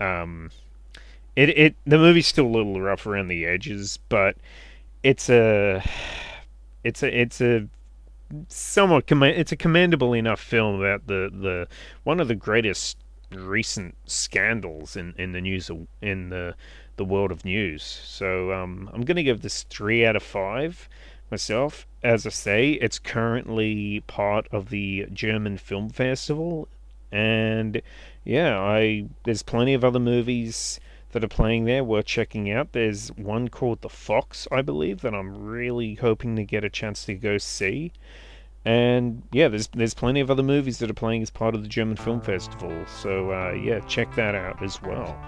Um, 0.00 0.50
it 1.36 1.50
it 1.50 1.74
the 1.86 1.98
movie's 1.98 2.26
still 2.26 2.46
a 2.46 2.56
little 2.56 2.80
rough 2.80 3.06
around 3.06 3.28
the 3.28 3.44
edges, 3.44 3.98
but 4.08 4.36
it's 5.02 5.28
a 5.28 5.82
it's 6.82 7.02
a 7.02 7.20
it's 7.20 7.40
a 7.40 7.68
somewhat 8.48 9.06
command 9.06 9.36
it's 9.36 9.52
a 9.52 9.56
commendable 9.56 10.14
enough 10.14 10.40
film 10.40 10.76
about 10.76 11.06
the 11.08 11.30
the 11.32 11.68
one 12.04 12.20
of 12.20 12.28
the 12.28 12.34
greatest 12.34 12.96
recent 13.32 13.94
scandals 14.06 14.96
in 14.96 15.14
in 15.18 15.32
the 15.32 15.40
news 15.40 15.70
in 16.00 16.30
the 16.30 16.54
the 16.96 17.04
world 17.04 17.30
of 17.30 17.44
news. 17.44 17.82
So 17.82 18.52
um, 18.52 18.90
I'm 18.92 19.02
going 19.02 19.16
to 19.16 19.22
give 19.22 19.42
this 19.42 19.62
three 19.64 20.04
out 20.06 20.16
of 20.16 20.22
five 20.22 20.88
myself. 21.30 21.86
As 22.02 22.26
I 22.26 22.30
say, 22.30 22.72
it's 22.72 22.98
currently 22.98 24.00
part 24.06 24.48
of 24.50 24.70
the 24.70 25.06
German 25.12 25.58
Film 25.58 25.90
Festival 25.90 26.68
and 27.12 27.80
yeah, 28.24 28.58
I 28.58 29.06
there's 29.24 29.42
plenty 29.42 29.74
of 29.74 29.84
other 29.84 30.00
movies 30.00 30.80
that 31.12 31.24
are 31.24 31.28
playing 31.28 31.64
there 31.64 31.82
worth 31.82 32.06
checking 32.06 32.50
out. 32.50 32.72
There's 32.72 33.08
one 33.16 33.48
called 33.48 33.80
The 33.80 33.88
Fox, 33.88 34.46
I 34.52 34.62
believe, 34.62 35.00
that 35.00 35.14
I'm 35.14 35.44
really 35.44 35.94
hoping 35.94 36.36
to 36.36 36.44
get 36.44 36.64
a 36.64 36.70
chance 36.70 37.04
to 37.06 37.14
go 37.14 37.38
see. 37.38 37.92
And 38.64 39.22
yeah, 39.32 39.48
there's 39.48 39.68
there's 39.68 39.94
plenty 39.94 40.20
of 40.20 40.30
other 40.30 40.42
movies 40.42 40.78
that 40.78 40.90
are 40.90 40.94
playing 40.94 41.22
as 41.22 41.30
part 41.30 41.54
of 41.54 41.62
the 41.62 41.68
German 41.68 41.96
Film 41.96 42.20
Festival. 42.20 42.84
So 42.86 43.32
uh, 43.32 43.52
yeah, 43.52 43.80
check 43.80 44.14
that 44.14 44.34
out 44.34 44.62
as 44.62 44.80
well. 44.82 45.18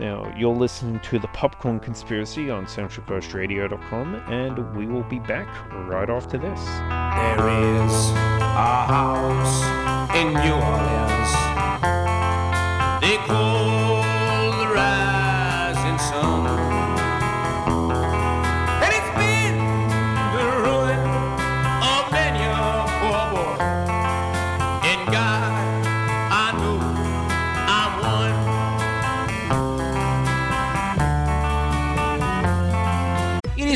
Now, 0.00 0.32
you're 0.34 0.56
listening 0.56 0.98
to 1.00 1.18
the 1.18 1.28
Popcorn 1.28 1.78
Conspiracy 1.78 2.48
on 2.48 2.64
CentralCoastRadio.com, 2.64 4.14
and 4.32 4.74
we 4.74 4.86
will 4.86 5.02
be 5.02 5.18
back 5.18 5.46
right 5.86 6.08
after 6.08 6.38
this. 6.38 6.58
There 6.64 7.48
is 7.84 7.92
a 8.40 8.86
house 8.88 9.60
in 10.16 10.32
New 10.32 10.54
Orleans. 10.54 11.32
They 13.02 13.18
call 13.26 13.59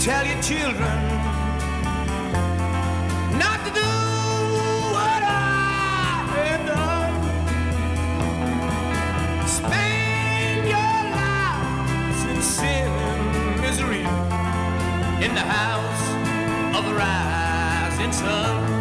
Tell 0.00 0.24
your 0.24 0.40
children 0.40 0.98
not 3.38 3.62
to 3.66 3.70
do 3.74 3.90
what 4.96 5.22
I 5.22 6.24
have 6.36 6.66
done. 6.66 7.14
Spend 9.46 10.66
your 10.66 11.00
lives 11.20 12.24
in 12.32 12.40
sin 12.40 12.88
and 12.88 13.60
misery 13.60 14.06
in 15.22 15.34
the 15.34 15.46
house 15.58 16.04
of 16.74 16.82
the 16.86 16.94
rising 16.94 18.12
sun. 18.12 18.79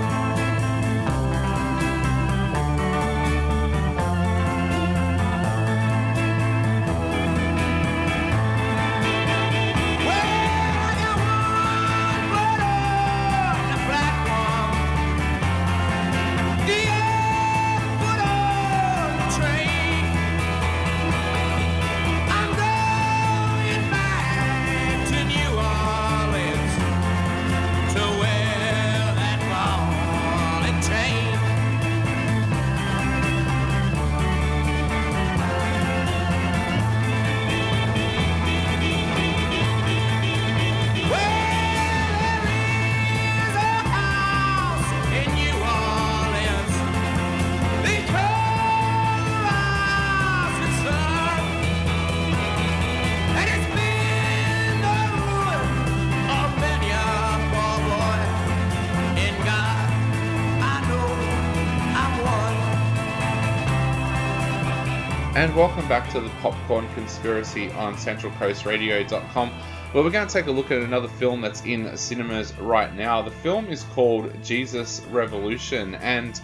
And 65.40 65.56
welcome 65.56 65.88
back 65.88 66.12
to 66.12 66.20
the 66.20 66.28
Popcorn 66.42 66.86
Conspiracy 66.96 67.72
on 67.72 67.96
CentralCoastRadio.com, 67.96 69.50
where 69.94 70.04
we're 70.04 70.10
going 70.10 70.28
to 70.28 70.34
take 70.34 70.48
a 70.48 70.52
look 70.52 70.70
at 70.70 70.82
another 70.82 71.08
film 71.08 71.40
that's 71.40 71.64
in 71.64 71.96
cinemas 71.96 72.54
right 72.60 72.94
now. 72.94 73.22
The 73.22 73.32
film 73.32 73.70
is 73.70 73.84
called 73.84 74.34
Jesus 74.44 75.00
Revolution, 75.10 75.96
and 75.96 76.42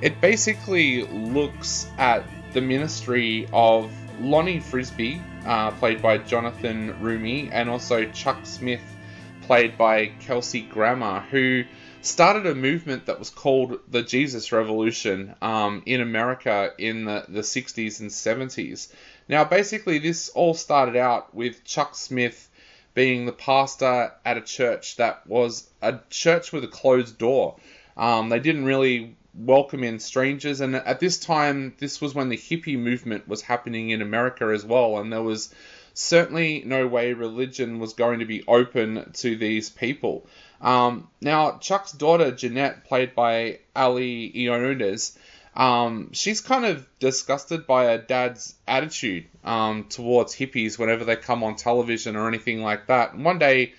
it 0.00 0.22
basically 0.22 1.04
looks 1.04 1.86
at 1.98 2.24
the 2.54 2.62
ministry 2.62 3.46
of 3.52 3.92
Lonnie 4.22 4.60
Frisbee, 4.60 5.20
uh, 5.44 5.72
played 5.72 6.00
by 6.00 6.16
Jonathan 6.16 6.94
Roumie, 6.94 7.50
and 7.52 7.68
also 7.68 8.10
Chuck 8.12 8.46
Smith, 8.46 8.96
played 9.42 9.76
by 9.76 10.12
Kelsey 10.18 10.62
Grammer, 10.62 11.20
who 11.30 11.64
started 12.02 12.46
a 12.46 12.54
movement 12.54 13.06
that 13.06 13.18
was 13.18 13.30
called 13.30 13.78
the 13.88 14.02
Jesus 14.02 14.52
Revolution 14.52 15.34
um, 15.42 15.82
in 15.86 16.00
America 16.00 16.72
in 16.78 17.04
the, 17.04 17.24
the 17.28 17.40
60s 17.40 18.00
and 18.00 18.10
70s. 18.10 18.92
Now, 19.28 19.44
basically, 19.44 19.98
this 19.98 20.28
all 20.30 20.54
started 20.54 20.96
out 20.96 21.34
with 21.34 21.64
Chuck 21.64 21.94
Smith 21.94 22.48
being 22.94 23.26
the 23.26 23.32
pastor 23.32 24.12
at 24.24 24.36
a 24.36 24.40
church 24.40 24.96
that 24.96 25.26
was 25.26 25.68
a 25.80 26.00
church 26.10 26.52
with 26.52 26.64
a 26.64 26.68
closed 26.68 27.18
door. 27.18 27.56
Um, 27.96 28.28
they 28.28 28.40
didn't 28.40 28.64
really 28.64 29.16
welcome 29.34 29.84
in 29.84 30.00
strangers, 30.00 30.60
and 30.60 30.74
at 30.74 31.00
this 31.00 31.18
time, 31.18 31.74
this 31.78 32.00
was 32.00 32.14
when 32.14 32.30
the 32.30 32.36
hippie 32.36 32.78
movement 32.78 33.28
was 33.28 33.42
happening 33.42 33.90
in 33.90 34.02
America 34.02 34.46
as 34.46 34.64
well, 34.64 34.98
and 34.98 35.12
there 35.12 35.22
was 35.22 35.54
certainly 36.00 36.62
no 36.64 36.86
way 36.86 37.12
religion 37.12 37.78
was 37.78 37.92
going 37.92 38.20
to 38.20 38.24
be 38.24 38.42
open 38.48 39.12
to 39.12 39.36
these 39.36 39.68
people. 39.68 40.26
Um, 40.60 41.08
now, 41.20 41.58
Chuck's 41.58 41.92
daughter, 41.92 42.30
Jeanette, 42.30 42.84
played 42.84 43.14
by 43.14 43.60
Ali 43.76 44.32
Iones, 44.34 45.16
um, 45.54 46.12
she's 46.12 46.40
kind 46.40 46.64
of 46.64 46.86
disgusted 47.00 47.66
by 47.66 47.84
her 47.84 47.98
dad's 47.98 48.54
attitude 48.66 49.26
um, 49.44 49.84
towards 49.84 50.34
hippies 50.34 50.78
whenever 50.78 51.04
they 51.04 51.16
come 51.16 51.44
on 51.44 51.56
television 51.56 52.16
or 52.16 52.28
anything 52.28 52.62
like 52.62 52.86
that. 52.86 53.12
And 53.12 53.24
one 53.24 53.38
day, 53.38 53.74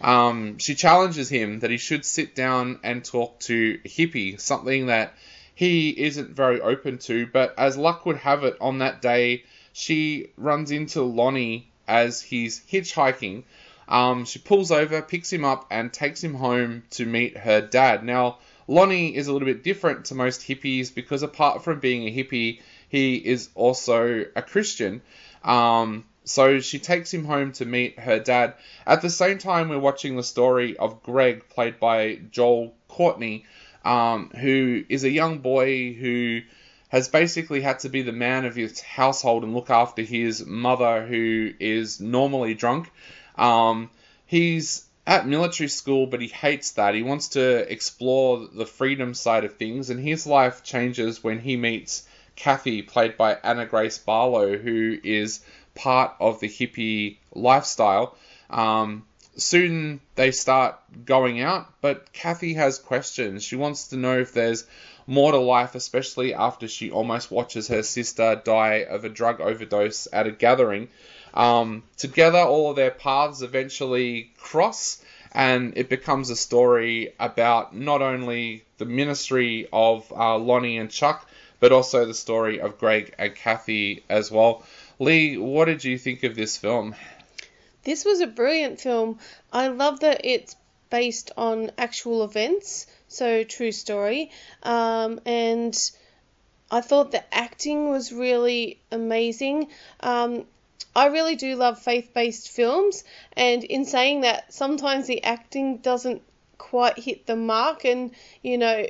um, 0.00 0.58
she 0.58 0.74
challenges 0.74 1.28
him 1.28 1.60
that 1.60 1.70
he 1.70 1.78
should 1.78 2.04
sit 2.04 2.34
down 2.34 2.80
and 2.82 3.04
talk 3.04 3.38
to 3.40 3.80
a 3.84 3.88
hippie, 3.88 4.38
something 4.40 4.86
that 4.86 5.14
he 5.54 5.90
isn't 5.90 6.36
very 6.36 6.60
open 6.60 6.98
to. 6.98 7.26
But 7.26 7.54
as 7.56 7.76
luck 7.76 8.04
would 8.04 8.16
have 8.16 8.44
it, 8.44 8.56
on 8.60 8.78
that 8.78 9.00
day, 9.00 9.44
she 9.72 10.30
runs 10.36 10.70
into 10.70 11.02
Lonnie 11.02 11.70
as 11.88 12.20
he's 12.20 12.60
hitchhiking. 12.60 13.44
Um, 13.88 14.24
she 14.24 14.38
pulls 14.38 14.70
over, 14.70 15.02
picks 15.02 15.32
him 15.32 15.44
up, 15.44 15.66
and 15.70 15.92
takes 15.92 16.22
him 16.22 16.34
home 16.34 16.84
to 16.90 17.04
meet 17.04 17.36
her 17.36 17.60
dad. 17.60 18.04
Now, 18.04 18.38
Lonnie 18.68 19.14
is 19.14 19.26
a 19.26 19.32
little 19.32 19.46
bit 19.46 19.62
different 19.62 20.06
to 20.06 20.14
most 20.14 20.42
hippies 20.42 20.94
because 20.94 21.22
apart 21.22 21.64
from 21.64 21.80
being 21.80 22.06
a 22.06 22.12
hippie, 22.12 22.60
he 22.88 23.16
is 23.16 23.48
also 23.54 24.24
a 24.36 24.42
Christian. 24.42 25.02
Um, 25.44 26.04
so 26.24 26.60
she 26.60 26.78
takes 26.78 27.12
him 27.12 27.24
home 27.24 27.52
to 27.52 27.64
meet 27.64 27.98
her 27.98 28.20
dad. 28.20 28.54
At 28.86 29.02
the 29.02 29.10
same 29.10 29.38
time, 29.38 29.68
we're 29.68 29.78
watching 29.78 30.16
the 30.16 30.22
story 30.22 30.76
of 30.76 31.02
Greg, 31.02 31.48
played 31.48 31.80
by 31.80 32.20
Joel 32.30 32.74
Courtney, 32.88 33.44
um, 33.84 34.30
who 34.30 34.84
is 34.88 35.02
a 35.02 35.10
young 35.10 35.38
boy 35.38 35.92
who 35.94 36.42
has 36.92 37.08
basically 37.08 37.62
had 37.62 37.78
to 37.78 37.88
be 37.88 38.02
the 38.02 38.12
man 38.12 38.44
of 38.44 38.54
his 38.54 38.78
household 38.82 39.44
and 39.44 39.54
look 39.54 39.70
after 39.70 40.02
his 40.02 40.44
mother, 40.44 41.06
who 41.06 41.50
is 41.58 42.00
normally 42.00 42.52
drunk. 42.52 42.92
Um, 43.34 43.88
he's 44.26 44.84
at 45.06 45.26
military 45.26 45.70
school, 45.70 46.06
but 46.06 46.20
he 46.20 46.28
hates 46.28 46.72
that. 46.72 46.94
He 46.94 47.02
wants 47.02 47.28
to 47.28 47.72
explore 47.72 48.46
the 48.46 48.66
freedom 48.66 49.14
side 49.14 49.44
of 49.44 49.56
things, 49.56 49.88
and 49.88 49.98
his 49.98 50.26
life 50.26 50.62
changes 50.64 51.24
when 51.24 51.38
he 51.38 51.56
meets 51.56 52.06
Kathy, 52.36 52.82
played 52.82 53.16
by 53.16 53.38
Anna 53.42 53.64
Grace 53.64 53.96
Barlow, 53.96 54.58
who 54.58 54.98
is 55.02 55.40
part 55.74 56.12
of 56.20 56.40
the 56.40 56.48
hippie 56.48 57.16
lifestyle. 57.34 58.18
Um, 58.50 59.06
soon 59.36 60.00
they 60.14 60.30
start 60.30 60.78
going 61.06 61.40
out, 61.40 61.72
but 61.80 62.12
Kathy 62.12 62.52
has 62.52 62.78
questions. 62.78 63.42
She 63.42 63.56
wants 63.56 63.88
to 63.88 63.96
know 63.96 64.18
if 64.18 64.34
there's 64.34 64.66
more 65.06 65.32
to 65.32 65.38
life, 65.38 65.74
especially 65.74 66.34
after 66.34 66.68
she 66.68 66.90
almost 66.90 67.30
watches 67.30 67.68
her 67.68 67.82
sister 67.82 68.40
die 68.44 68.84
of 68.88 69.04
a 69.04 69.08
drug 69.08 69.40
overdose 69.40 70.08
at 70.12 70.26
a 70.26 70.30
gathering. 70.32 70.88
Um, 71.34 71.82
together, 71.96 72.38
all 72.38 72.70
of 72.70 72.76
their 72.76 72.90
paths 72.90 73.42
eventually 73.42 74.32
cross, 74.38 75.02
and 75.32 75.76
it 75.76 75.88
becomes 75.88 76.30
a 76.30 76.36
story 76.36 77.14
about 77.18 77.74
not 77.74 78.02
only 78.02 78.64
the 78.78 78.84
ministry 78.84 79.68
of 79.72 80.10
uh, 80.12 80.36
Lonnie 80.36 80.78
and 80.78 80.90
Chuck, 80.90 81.26
but 81.58 81.72
also 81.72 82.04
the 82.04 82.14
story 82.14 82.60
of 82.60 82.78
Greg 82.78 83.14
and 83.18 83.34
Kathy 83.34 84.02
as 84.08 84.30
well. 84.30 84.64
Lee, 84.98 85.36
what 85.36 85.66
did 85.66 85.84
you 85.84 85.96
think 85.96 86.22
of 86.22 86.34
this 86.34 86.56
film? 86.56 86.94
This 87.84 88.04
was 88.04 88.20
a 88.20 88.26
brilliant 88.26 88.80
film. 88.80 89.18
I 89.52 89.68
love 89.68 90.00
that 90.00 90.20
it's 90.24 90.54
based 90.90 91.32
on 91.36 91.70
actual 91.78 92.22
events, 92.22 92.86
so 93.12 93.44
true 93.44 93.72
story. 93.72 94.30
Um, 94.62 95.20
and 95.26 95.76
I 96.70 96.80
thought 96.80 97.12
the 97.12 97.22
acting 97.34 97.90
was 97.90 98.12
really 98.12 98.80
amazing. 98.90 99.68
Um, 100.00 100.44
I 100.94 101.06
really 101.06 101.36
do 101.36 101.56
love 101.56 101.78
faith 101.78 102.12
based 102.14 102.50
films, 102.50 103.04
and 103.34 103.64
in 103.64 103.84
saying 103.84 104.22
that, 104.22 104.52
sometimes 104.52 105.06
the 105.06 105.24
acting 105.24 105.78
doesn't 105.78 106.22
quite 106.58 106.98
hit 106.98 107.26
the 107.26 107.36
mark, 107.36 107.84
and 107.84 108.10
you 108.42 108.58
know, 108.58 108.86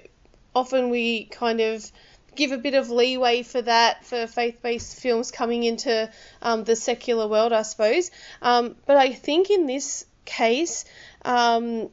often 0.55 0.91
we 0.91 1.25
kind 1.25 1.61
of 1.61 1.91
give 2.35 2.53
a 2.53 2.59
bit 2.59 2.75
of 2.75 2.91
leeway 2.91 3.43
for 3.43 3.63
that 3.63 4.05
for 4.05 4.27
faith-based 4.27 5.01
films 5.01 5.31
coming 5.31 5.65
into 5.65 6.11
um, 6.41 6.65
the 6.65 6.77
secular 6.77 7.29
world, 7.29 7.53
I 7.53 7.63
suppose. 7.63 8.11
Um, 8.41 8.77
but 8.87 8.97
I 8.97 9.13
think 9.13 9.51
in 9.51 9.67
this 9.67 10.07
case, 10.25 10.85
um, 11.25 11.91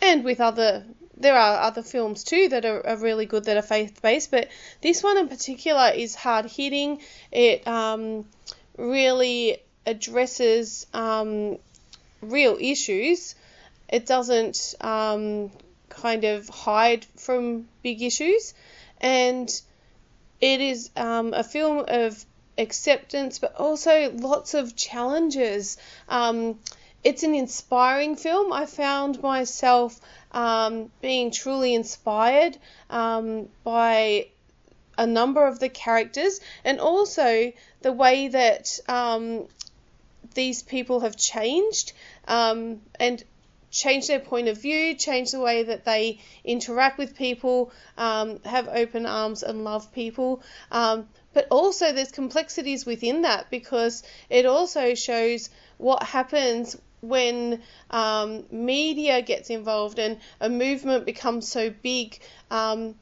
and 0.00 0.24
with 0.24 0.40
other, 0.40 0.84
there 1.22 1.36
are 1.36 1.60
other 1.60 1.82
films 1.82 2.24
too 2.24 2.48
that 2.48 2.64
are, 2.64 2.86
are 2.86 2.96
really 2.96 3.26
good 3.26 3.44
that 3.44 3.56
are 3.56 3.62
faith-based, 3.62 4.30
but 4.30 4.48
this 4.80 5.02
one 5.02 5.18
in 5.18 5.28
particular 5.28 5.90
is 5.94 6.14
hard-hitting. 6.14 7.00
It 7.30 7.66
um, 7.66 8.26
really 8.76 9.58
addresses 9.86 10.86
um, 10.92 11.58
real 12.20 12.56
issues. 12.60 13.34
It 13.88 14.06
doesn't 14.06 14.74
um, 14.80 15.50
kind 15.88 16.24
of 16.24 16.48
hide 16.48 17.04
from 17.16 17.68
big 17.82 18.02
issues 18.02 18.54
and 19.00 19.48
it 20.40 20.60
is 20.60 20.90
um, 20.96 21.34
a 21.34 21.44
film 21.44 21.84
of 21.86 22.24
acceptance, 22.58 23.38
but 23.38 23.54
also 23.56 24.12
lots 24.12 24.54
of 24.54 24.74
challenges. 24.76 25.76
Um, 26.08 26.58
it's 27.04 27.22
an 27.22 27.34
inspiring 27.34 28.16
film. 28.16 28.52
I 28.52 28.66
found 28.66 29.22
myself 29.22 30.00
um, 30.30 30.90
being 31.00 31.30
truly 31.30 31.74
inspired 31.74 32.56
um, 32.90 33.48
by 33.64 34.28
a 34.96 35.06
number 35.06 35.46
of 35.46 35.58
the 35.58 35.68
characters, 35.68 36.40
and 36.64 36.78
also 36.80 37.52
the 37.80 37.92
way 37.92 38.28
that 38.28 38.78
um, 38.88 39.46
these 40.34 40.62
people 40.62 41.00
have 41.00 41.16
changed. 41.16 41.92
Um, 42.28 42.82
and 43.00 43.22
change 43.72 44.06
their 44.06 44.20
point 44.20 44.48
of 44.48 44.60
view, 44.60 44.94
change 44.94 45.32
the 45.32 45.40
way 45.40 45.62
that 45.62 45.84
they 45.84 46.20
interact 46.44 46.98
with 46.98 47.16
people, 47.16 47.72
um, 47.96 48.38
have 48.44 48.68
open 48.68 49.06
arms 49.06 49.42
and 49.42 49.64
love 49.64 49.90
people. 49.92 50.42
Um, 50.70 51.08
but 51.32 51.46
also, 51.50 51.92
there's 51.92 52.12
complexities 52.12 52.84
within 52.84 53.22
that 53.22 53.50
because 53.50 54.02
it 54.28 54.44
also 54.44 54.94
shows 54.94 55.48
what 55.78 56.02
happens 56.02 56.76
when 57.02 57.60
um, 57.90 58.44
media 58.50 59.20
gets 59.20 59.50
involved 59.50 59.98
and 59.98 60.18
a 60.40 60.48
movement 60.48 61.04
becomes 61.04 61.50
so 61.50 61.68
big. 61.82 62.18
Um, 62.50 62.94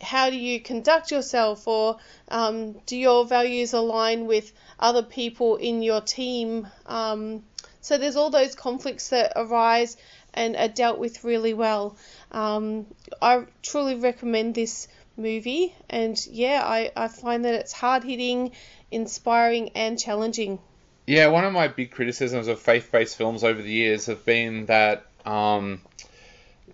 how 0.00 0.28
do 0.28 0.36
you 0.36 0.60
conduct 0.60 1.12
yourself, 1.12 1.68
or 1.68 1.96
um, 2.28 2.72
do 2.84 2.96
your 2.96 3.24
values 3.24 3.72
align 3.72 4.26
with 4.26 4.52
other 4.78 5.02
people 5.02 5.56
in 5.56 5.82
your 5.82 6.00
team? 6.00 6.66
Um, 6.84 7.44
so 7.80 7.96
there's 7.96 8.16
all 8.16 8.30
those 8.30 8.56
conflicts 8.56 9.10
that 9.10 9.32
arise 9.36 9.96
and 10.34 10.56
are 10.56 10.68
dealt 10.68 10.98
with 10.98 11.22
really 11.22 11.54
well. 11.54 11.96
Um, 12.32 12.86
I 13.22 13.44
truly 13.62 13.94
recommend 13.94 14.56
this 14.56 14.88
movie, 15.16 15.72
and 15.88 16.18
yeah, 16.26 16.60
I, 16.64 16.90
I 16.96 17.06
find 17.06 17.44
that 17.44 17.54
it's 17.54 17.72
hard 17.72 18.02
hitting, 18.02 18.50
inspiring, 18.90 19.70
and 19.76 19.96
challenging. 19.96 20.58
Yeah, 21.06 21.28
one 21.28 21.44
of 21.44 21.52
my 21.52 21.68
big 21.68 21.90
criticisms 21.90 22.48
of 22.48 22.58
faith 22.60 22.90
based 22.90 23.16
films 23.16 23.44
over 23.44 23.60
the 23.60 23.70
years 23.70 24.06
have 24.06 24.24
been 24.24 24.66
that 24.66 25.06
um, 25.26 25.82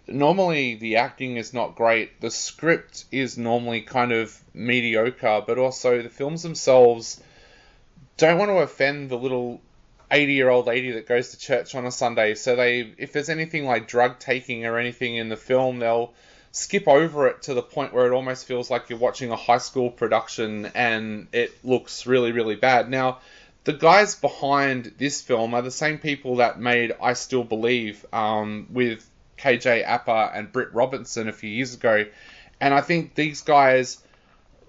normally 0.07 0.77
the 0.77 0.97
acting 0.97 1.37
is 1.37 1.53
not 1.53 1.75
great, 1.75 2.21
the 2.21 2.31
script 2.31 3.07
is 3.11 3.37
normally 3.37 3.81
kind 3.81 4.13
of 4.13 4.39
mediocre, 4.55 5.43
but 5.45 5.59
also 5.59 6.03
the 6.03 6.09
films 6.09 6.43
themselves 6.45 7.21
don't 8.19 8.39
want 8.39 8.51
to 8.51 8.59
offend 8.59 9.11
the 9.11 9.19
little 9.19 9.61
80 10.13 10.33
year 10.33 10.49
old 10.49 10.67
lady 10.67 10.93
that 10.93 11.09
goes 11.09 11.31
to 11.31 11.39
church 11.39 11.75
on 11.75 11.87
a 11.87 11.91
Sunday. 11.91 12.35
So 12.35 12.55
they, 12.55 12.93
if 12.99 13.13
there's 13.13 13.31
anything 13.31 13.65
like 13.65 13.89
drug 13.89 14.19
taking 14.19 14.65
or 14.65 14.79
anything 14.79 15.17
in 15.17 15.29
the 15.29 15.37
film, 15.37 15.79
they'll 15.79 16.13
skip 16.53 16.87
over 16.89 17.29
it 17.29 17.43
to 17.43 17.55
the 17.55 17.63
point 17.63 17.93
where 17.93 18.07
it 18.07 18.13
almost 18.13 18.47
feels 18.47 18.71
like 18.71 18.91
you're 18.91 18.99
watching 18.99 19.31
a 19.31 19.37
high 19.37 19.59
school 19.59 19.91
production 19.91 20.67
and 20.75 21.29
it 21.33 21.65
looks 21.65 22.07
really, 22.07 22.33
really 22.33 22.57
bad. 22.57 22.91
Now, 22.91 23.19
the 23.65 23.73
guys 23.73 24.15
behind 24.15 24.95
this 24.99 25.21
film 25.21 25.55
are 25.55 25.63
the 25.63 25.71
same 25.71 25.99
people 25.99 26.37
that 26.37 26.59
made 26.59 26.93
I 27.01 27.13
Still 27.13 27.45
Believe 27.45 28.05
um, 28.13 28.69
with 28.71 29.09
KJ 29.39 29.87
Apa 29.87 30.33
and 30.35 30.51
Britt 30.51 30.73
Robinson 30.73 31.29
a 31.29 31.33
few 31.33 31.51
years 31.51 31.75
ago. 31.75 32.07
And 32.61 32.73
I 32.73 32.81
think 32.81 33.15
these 33.15 33.43
guys 33.43 34.03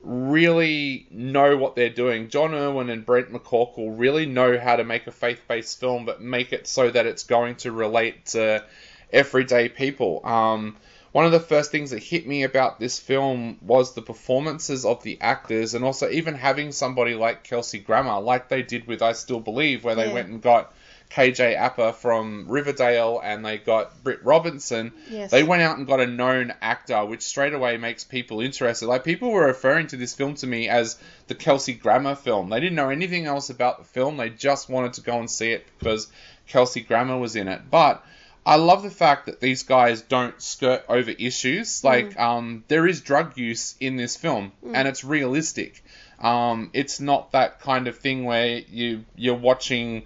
really 0.01 1.07
know 1.11 1.57
what 1.57 1.75
they're 1.75 1.89
doing. 1.89 2.29
Jon 2.29 2.53
Erwin 2.53 2.89
and 2.89 3.05
Brent 3.05 3.31
McCorkle 3.31 3.97
really 3.97 4.25
know 4.25 4.57
how 4.59 4.75
to 4.75 4.83
make 4.83 5.07
a 5.07 5.11
faith 5.11 5.41
based 5.47 5.79
film, 5.79 6.05
but 6.05 6.21
make 6.21 6.53
it 6.53 6.67
so 6.67 6.89
that 6.89 7.05
it's 7.05 7.23
going 7.23 7.55
to 7.57 7.71
relate 7.71 8.25
to 8.27 8.63
everyday 9.11 9.69
people. 9.69 10.21
Um, 10.25 10.77
one 11.11 11.25
of 11.25 11.31
the 11.31 11.39
first 11.39 11.71
things 11.71 11.91
that 11.91 12.01
hit 12.01 12.25
me 12.27 12.43
about 12.43 12.79
this 12.79 12.99
film 12.99 13.57
was 13.61 13.93
the 13.93 14.01
performances 14.01 14.85
of 14.85 15.03
the 15.03 15.19
actors, 15.21 15.73
and 15.73 15.83
also 15.83 16.09
even 16.09 16.35
having 16.35 16.71
somebody 16.71 17.15
like 17.15 17.43
Kelsey 17.43 17.79
Grammer, 17.79 18.19
like 18.19 18.47
they 18.49 18.61
did 18.61 18.87
with 18.87 19.01
I 19.01 19.11
Still 19.13 19.39
Believe, 19.39 19.83
where 19.83 19.95
they 19.95 20.07
Yeah. 20.07 20.13
went 20.13 20.29
and 20.29 20.41
got 20.41 20.73
KJ 21.09 21.57
Apa 21.57 21.91
from 21.91 22.45
Riverdale 22.47 23.19
and 23.21 23.45
they 23.45 23.57
got 23.57 24.01
Britt 24.01 24.23
Robinson. 24.23 24.93
Yes. 25.09 25.29
They 25.29 25.43
went 25.43 25.61
out 25.61 25.77
and 25.77 25.85
got 25.85 25.99
a 25.99 26.07
known 26.07 26.53
actor, 26.61 27.03
which 27.05 27.21
straight 27.23 27.53
away 27.53 27.75
makes 27.75 28.05
people 28.05 28.39
interested. 28.39 28.87
Like 28.87 29.03
people 29.03 29.29
were 29.31 29.45
referring 29.47 29.87
to 29.87 29.97
this 29.97 30.15
film 30.15 30.35
to 30.35 30.47
me 30.47 30.69
as 30.69 30.97
the 31.27 31.35
Kelsey 31.35 31.73
Grammer 31.73 32.15
film. 32.15 32.49
They 32.49 32.61
didn't 32.61 32.77
know 32.77 32.89
anything 32.89 33.25
else 33.25 33.49
about 33.49 33.79
the 33.79 33.83
film. 33.83 34.15
They 34.15 34.29
just 34.29 34.69
wanted 34.69 34.93
to 34.93 35.01
go 35.01 35.19
and 35.19 35.29
see 35.29 35.51
it 35.51 35.67
because 35.77 36.07
Kelsey 36.47 36.79
Grammer 36.79 37.17
was 37.17 37.35
in 37.35 37.49
it. 37.49 37.63
But 37.69 38.01
I 38.45 38.55
love 38.55 38.81
the 38.81 38.89
fact 38.89 39.27
that 39.27 39.39
these 39.39 39.63
guys 39.63 40.01
don't 40.01 40.41
skirt 40.41 40.83
over 40.89 41.11
issues. 41.11 41.83
Like, 41.83 42.19
um, 42.19 42.63
there 42.67 42.87
is 42.87 43.01
drug 43.01 43.37
use 43.37 43.75
in 43.79 43.97
this 43.97 44.15
film, 44.15 44.51
and 44.73 44.87
it's 44.87 45.03
realistic. 45.03 45.83
Um, 46.19 46.69
it's 46.73 46.99
not 46.99 47.31
that 47.31 47.59
kind 47.59 47.87
of 47.87 47.97
thing 47.97 48.25
where 48.25 48.57
you 48.57 49.05
you're 49.15 49.35
watching 49.35 50.03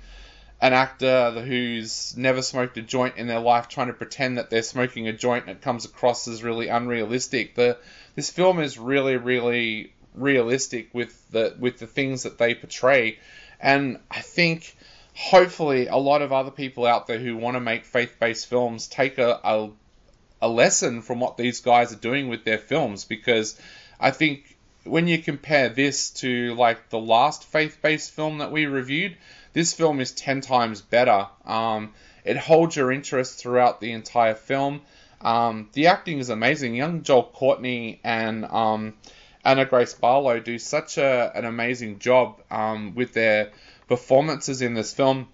an 0.61 0.73
actor 0.73 1.31
who's 1.31 2.15
never 2.17 2.41
smoked 2.41 2.77
a 2.77 2.81
joint 2.81 3.17
in 3.17 3.27
their 3.27 3.39
life 3.39 3.67
trying 3.67 3.87
to 3.87 3.93
pretend 3.93 4.37
that 4.37 4.49
they're 4.49 4.63
smoking 4.63 5.07
a 5.07 5.13
joint 5.13 5.45
and 5.47 5.57
it 5.57 5.61
comes 5.61 5.85
across 5.85 6.27
as 6.27 6.43
really 6.43 6.69
unrealistic. 6.69 7.55
The 7.55 7.77
this 8.15 8.29
film 8.29 8.59
is 8.59 8.77
really, 8.77 9.17
really 9.17 9.93
realistic 10.13 10.89
with 10.93 11.29
the 11.31 11.55
with 11.59 11.79
the 11.79 11.87
things 11.87 12.23
that 12.23 12.37
they 12.37 12.53
portray, 12.53 13.19
and 13.59 13.99
I 14.09 14.21
think 14.21 14.75
hopefully 15.15 15.87
a 15.87 15.95
lot 15.95 16.21
of 16.21 16.31
other 16.31 16.51
people 16.51 16.85
out 16.85 17.07
there 17.07 17.17
who 17.17 17.37
want 17.37 17.55
to 17.55 17.61
make 17.61 17.85
faith-based 17.85 18.47
films 18.47 18.87
take 18.87 19.17
a, 19.17 19.39
a 19.43 19.69
a 20.41 20.49
lesson 20.49 21.01
from 21.01 21.19
what 21.19 21.37
these 21.37 21.61
guys 21.61 21.93
are 21.93 21.97
doing 21.97 22.27
with 22.27 22.43
their 22.43 22.57
films 22.57 23.05
because 23.05 23.59
I 23.99 24.11
think 24.11 24.57
when 24.83 25.07
you 25.07 25.17
compare 25.17 25.69
this 25.69 26.11
to 26.11 26.53
like 26.55 26.89
the 26.89 26.99
last 26.99 27.45
faith-based 27.45 28.11
film 28.11 28.39
that 28.39 28.51
we 28.51 28.65
reviewed, 28.65 29.15
this 29.53 29.73
film 29.73 29.99
is 29.99 30.11
ten 30.11 30.41
times 30.41 30.81
better. 30.81 31.27
Um, 31.45 31.93
it 32.23 32.37
holds 32.37 32.75
your 32.75 32.91
interest 32.91 33.39
throughout 33.39 33.79
the 33.79 33.93
entire 33.93 34.35
film. 34.35 34.81
Um, 35.21 35.69
the 35.73 35.87
acting 35.87 36.19
is 36.19 36.29
amazing. 36.29 36.75
Young 36.75 37.01
Joel 37.01 37.23
Courtney 37.23 37.99
and 38.03 38.45
um, 38.45 38.93
Anna 39.43 39.65
Grace 39.65 39.93
Barlow 39.93 40.39
do 40.39 40.59
such 40.59 40.97
a, 40.97 41.31
an 41.33 41.45
amazing 41.45 41.99
job 41.99 42.41
um, 42.51 42.93
with 42.93 43.13
their 43.13 43.51
performances 43.87 44.61
in 44.61 44.73
this 44.73 44.93
film. 44.93 45.27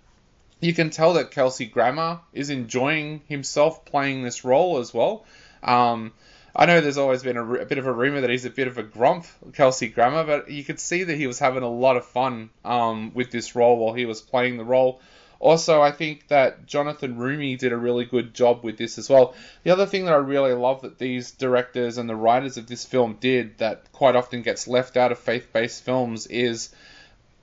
You 0.60 0.74
can 0.74 0.90
tell 0.90 1.14
that 1.14 1.32
Kelsey 1.32 1.66
Grammer 1.66 2.20
is 2.34 2.50
enjoying 2.50 3.22
himself 3.28 3.84
playing 3.86 4.24
this 4.24 4.44
role 4.44 4.78
as 4.78 4.94
well. 4.94 5.26
Um, 5.64 6.14
I 6.56 6.66
know 6.66 6.82
there's 6.82 6.98
always 6.98 7.24
been 7.24 7.38
a, 7.38 7.54
a, 7.54 7.66
bit 7.66 7.78
of 7.78 7.88
a 7.88 7.94
rumor 7.94 8.22
that 8.22 8.30
he's 8.30 8.46
a 8.46 8.50
bit 8.50 8.68
of 8.68 8.78
a 8.78 8.84
grump, 8.84 9.26
Kelsey 9.54 9.88
Grammer, 9.88 10.24
but 10.26 10.52
you 10.52 10.64
could 10.64 10.80
see 10.80 11.04
that 11.04 11.16
he 11.16 11.28
was 11.28 11.40
having 11.40 11.64
a 11.64 11.70
lot 11.70 11.98
of 11.98 12.06
fun 12.06 12.50
um, 12.66 13.14
with 13.14 13.32
this 13.32 13.56
role 13.56 13.78
while 13.78 13.94
he 13.94 14.06
was 14.06 14.22
playing 14.22 14.58
the 14.58 14.66
role. 14.66 15.02
Also, 15.40 15.82
I 15.82 15.92
think 15.92 16.28
that 16.28 16.68
Jonathan 16.68 17.16
Roumie 17.16 17.58
did 17.58 17.72
a 17.72 17.78
really 17.78 18.06
good 18.06 18.34
job 18.34 18.64
with 18.64 18.78
this 18.78 19.00
as 19.00 19.10
well. 19.10 19.34
The 19.64 19.72
other 19.72 19.88
thing 19.88 20.06
that 20.06 20.14
I 20.14 20.18
really 20.18 20.54
love 20.54 20.84
that 20.84 21.00
these 21.00 21.32
directors 21.32 21.98
and 21.98 22.08
the 22.08 22.16
writers 22.16 22.58
of 22.58 22.68
this 22.68 22.86
film 22.86 23.18
did 23.20 23.58
that 23.58 23.92
quite 23.92 24.16
often 24.16 24.44
gets 24.44 24.68
left 24.68 24.98
out 24.98 25.12
of 25.12 25.18
faith 25.18 25.52
based 25.52 25.84
films 25.84 26.28
is 26.28 26.70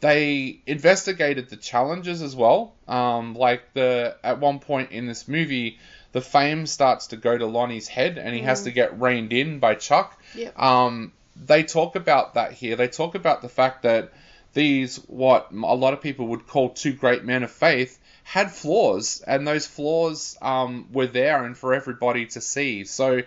they 0.01 0.61
investigated 0.67 1.49
the 1.49 1.57
challenges 1.57 2.23
as 2.23 2.37
well. 2.37 2.75
Um, 2.87 3.35
like 3.35 3.73
the 3.75 4.17
at 4.23 4.39
one 4.39 4.61
point 4.61 4.93
in 4.93 5.07
this 5.07 5.27
movie, 5.27 5.79
the 6.13 6.21
fame 6.21 6.67
starts 6.67 7.09
to 7.09 7.17
go 7.17 7.37
to 7.37 7.47
Lonnie's 7.47 7.89
head, 7.89 8.19
and 8.19 8.35
he 8.35 8.43
mm. 8.43 8.45
has 8.45 8.63
to 8.63 8.71
get 8.71 9.01
reined 9.01 9.33
in 9.33 9.59
by 9.59 9.75
Chuck. 9.75 10.21
Yep. 10.35 10.59
Um, 10.59 11.13
they 11.37 11.63
talk 11.63 11.97
about 11.97 12.35
that 12.35 12.53
here. 12.53 12.77
They 12.77 12.89
talk 12.89 13.15
about 13.15 13.43
the 13.43 13.49
fact 13.49 13.83
that 13.83 14.13
these 14.55 14.97
what 15.07 15.49
a 15.53 15.75
lot 15.75 15.93
of 15.93 16.01
people 16.01 16.29
would 16.29 16.47
call 16.47 16.71
two 16.71 16.93
great 16.93 17.25
men 17.25 17.43
of 17.43 17.51
faith 17.51 17.99
had 18.25 18.53
flaws, 18.53 19.23
and 19.27 19.47
those 19.47 19.67
flaws 19.67 20.37
um, 20.43 20.89
were 20.93 21.07
there 21.07 21.45
and 21.45 21.57
for 21.57 21.75
everybody 21.75 22.27
to 22.27 22.41
see. 22.41 22.85
So 22.85 23.23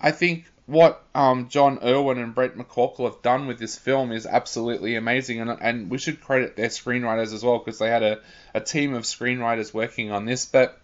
I 0.00 0.10
think 0.12 0.46
what 0.66 1.04
um, 1.14 1.48
Jon 1.48 1.78
Erwin 1.82 2.18
and 2.18 2.34
Brent 2.34 2.58
McCorkle 2.58 3.04
have 3.04 3.22
done 3.22 3.46
with 3.46 3.58
this 3.58 3.76
film 3.76 4.10
is 4.10 4.26
absolutely 4.26 4.96
amazing, 4.96 5.40
and, 5.40 5.50
and 5.60 5.90
we 5.90 5.98
should 5.98 6.20
credit 6.20 6.56
their 6.56 6.68
screenwriters 6.68 7.32
as 7.32 7.44
well 7.44 7.58
because 7.58 7.78
they 7.78 7.88
had 7.88 8.02
a, 8.02 8.20
a 8.52 8.60
team 8.60 8.94
of 8.94 9.04
screenwriters 9.04 9.72
working 9.72 10.10
on 10.10 10.24
this. 10.24 10.44
But 10.44 10.80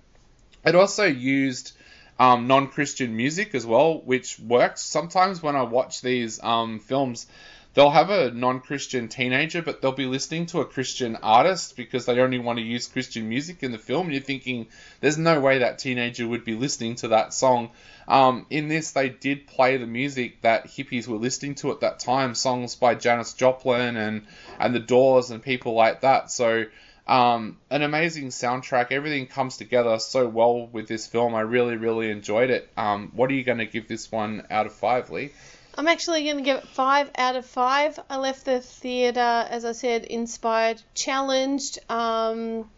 it 0.64 0.76
also 0.76 1.04
used 1.04 1.72
um, 2.18 2.46
non 2.46 2.68
Christian 2.68 3.16
music 3.16 3.54
as 3.56 3.66
well, 3.66 4.00
which 4.00 4.38
works. 4.38 4.82
Sometimes 4.82 5.42
when 5.42 5.56
I 5.56 5.62
watch 5.62 6.00
these 6.00 6.42
um, 6.42 6.78
films, 6.78 7.26
they'll 7.74 7.90
have 7.90 8.10
a 8.10 8.30
non-Christian 8.30 9.08
teenager, 9.08 9.62
but 9.62 9.80
they'll 9.80 9.92
be 9.92 10.06
listening 10.06 10.46
to 10.46 10.60
a 10.60 10.66
Christian 10.66 11.16
artist 11.16 11.76
because 11.76 12.06
they 12.06 12.18
only 12.18 12.38
want 12.38 12.58
to 12.58 12.64
use 12.64 12.86
Christian 12.86 13.28
music 13.28 13.62
in 13.62 13.72
the 13.72 13.78
film. 13.78 14.06
And 14.06 14.14
you're 14.14 14.22
thinking, 14.22 14.68
there's 15.00 15.18
no 15.18 15.40
way 15.40 15.58
that 15.58 15.78
teenager 15.78 16.26
would 16.26 16.44
be 16.44 16.54
listening 16.54 16.96
to 16.96 17.08
that 17.08 17.32
song. 17.32 17.70
Um, 18.06 18.46
in 18.50 18.68
this, 18.68 18.90
they 18.90 19.08
did 19.08 19.46
play 19.46 19.76
the 19.76 19.86
music 19.86 20.42
that 20.42 20.66
hippies 20.66 21.08
were 21.08 21.18
listening 21.18 21.54
to 21.56 21.70
at 21.72 21.80
that 21.80 22.00
time, 22.00 22.34
songs 22.34 22.74
by 22.74 22.94
Janis 22.94 23.32
Joplin 23.34 23.96
and 23.96 24.26
and 24.58 24.74
the 24.74 24.80
Doors 24.80 25.30
and 25.30 25.42
people 25.42 25.74
like 25.74 26.02
that. 26.02 26.30
So. 26.30 26.66
Um, 27.04 27.58
an 27.68 27.82
amazing 27.82 28.28
soundtrack. 28.28 28.92
Everything 28.92 29.26
comes 29.26 29.56
together 29.56 29.98
so 29.98 30.28
well 30.28 30.68
with 30.68 30.86
this 30.86 31.04
film. 31.04 31.34
I 31.34 31.40
really, 31.40 31.76
really 31.76 32.08
enjoyed 32.12 32.48
it. 32.48 32.70
Um, 32.76 33.10
what 33.16 33.28
are 33.28 33.34
you 33.34 33.42
going 33.42 33.58
to 33.58 33.66
give 33.66 33.88
this 33.88 34.12
one 34.12 34.46
out 34.50 34.66
of 34.66 34.72
five, 34.72 35.10
Lee? 35.10 35.32
I'm 35.76 35.88
actually 35.88 36.24
going 36.24 36.36
to 36.36 36.42
give 36.42 36.58
it 36.58 36.68
five 36.68 37.10
out 37.16 37.36
of 37.36 37.46
five. 37.46 37.98
I 38.10 38.18
left 38.18 38.44
the 38.44 38.60
theatre, 38.60 39.20
as 39.20 39.64
I 39.64 39.72
said, 39.72 40.04
inspired, 40.04 40.82
challenged. 40.94 41.78
Um, 41.88 42.68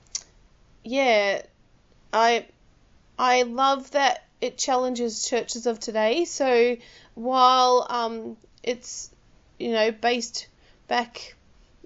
yeah, 0.84 1.42
I 2.12 2.46
I 3.18 3.42
love 3.42 3.90
that 3.92 4.24
it 4.40 4.58
challenges 4.58 5.28
churches 5.28 5.66
of 5.66 5.80
today. 5.80 6.24
So 6.24 6.76
while 7.14 7.86
um, 7.90 8.36
it's 8.62 9.10
you 9.58 9.72
know 9.72 9.90
based 9.90 10.46
back, 10.86 11.34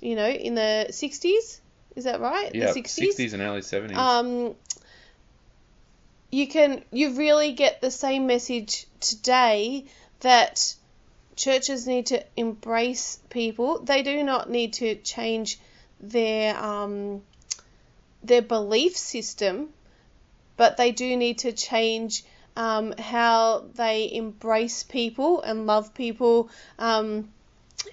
you 0.00 0.14
know, 0.14 0.28
in 0.28 0.54
the 0.54 0.86
60s, 0.90 1.60
is 1.96 2.04
that 2.04 2.20
right? 2.20 2.54
Yeah, 2.54 2.72
the 2.72 2.82
60s? 2.82 3.16
60s 3.16 3.32
and 3.32 3.42
early 3.42 3.60
70s. 3.60 3.96
Um, 3.96 4.54
you 6.30 6.46
can 6.46 6.84
you 6.92 7.14
really 7.14 7.52
get 7.52 7.80
the 7.80 7.90
same 7.90 8.26
message 8.26 8.86
today 9.00 9.86
that 10.20 10.74
churches 11.38 11.86
need 11.86 12.06
to 12.06 12.22
embrace 12.36 13.18
people. 13.30 13.78
They 13.78 14.02
do 14.02 14.22
not 14.22 14.50
need 14.50 14.74
to 14.74 14.96
change 14.96 15.58
their 16.00 16.56
um, 16.56 17.22
their 18.22 18.42
belief 18.42 18.96
system, 18.96 19.68
but 20.56 20.76
they 20.76 20.90
do 20.90 21.16
need 21.16 21.38
to 21.38 21.52
change 21.52 22.24
um, 22.56 22.92
how 22.98 23.64
they 23.74 24.12
embrace 24.12 24.82
people 24.82 25.40
and 25.42 25.66
love 25.66 25.94
people, 25.94 26.50
um, 26.78 27.30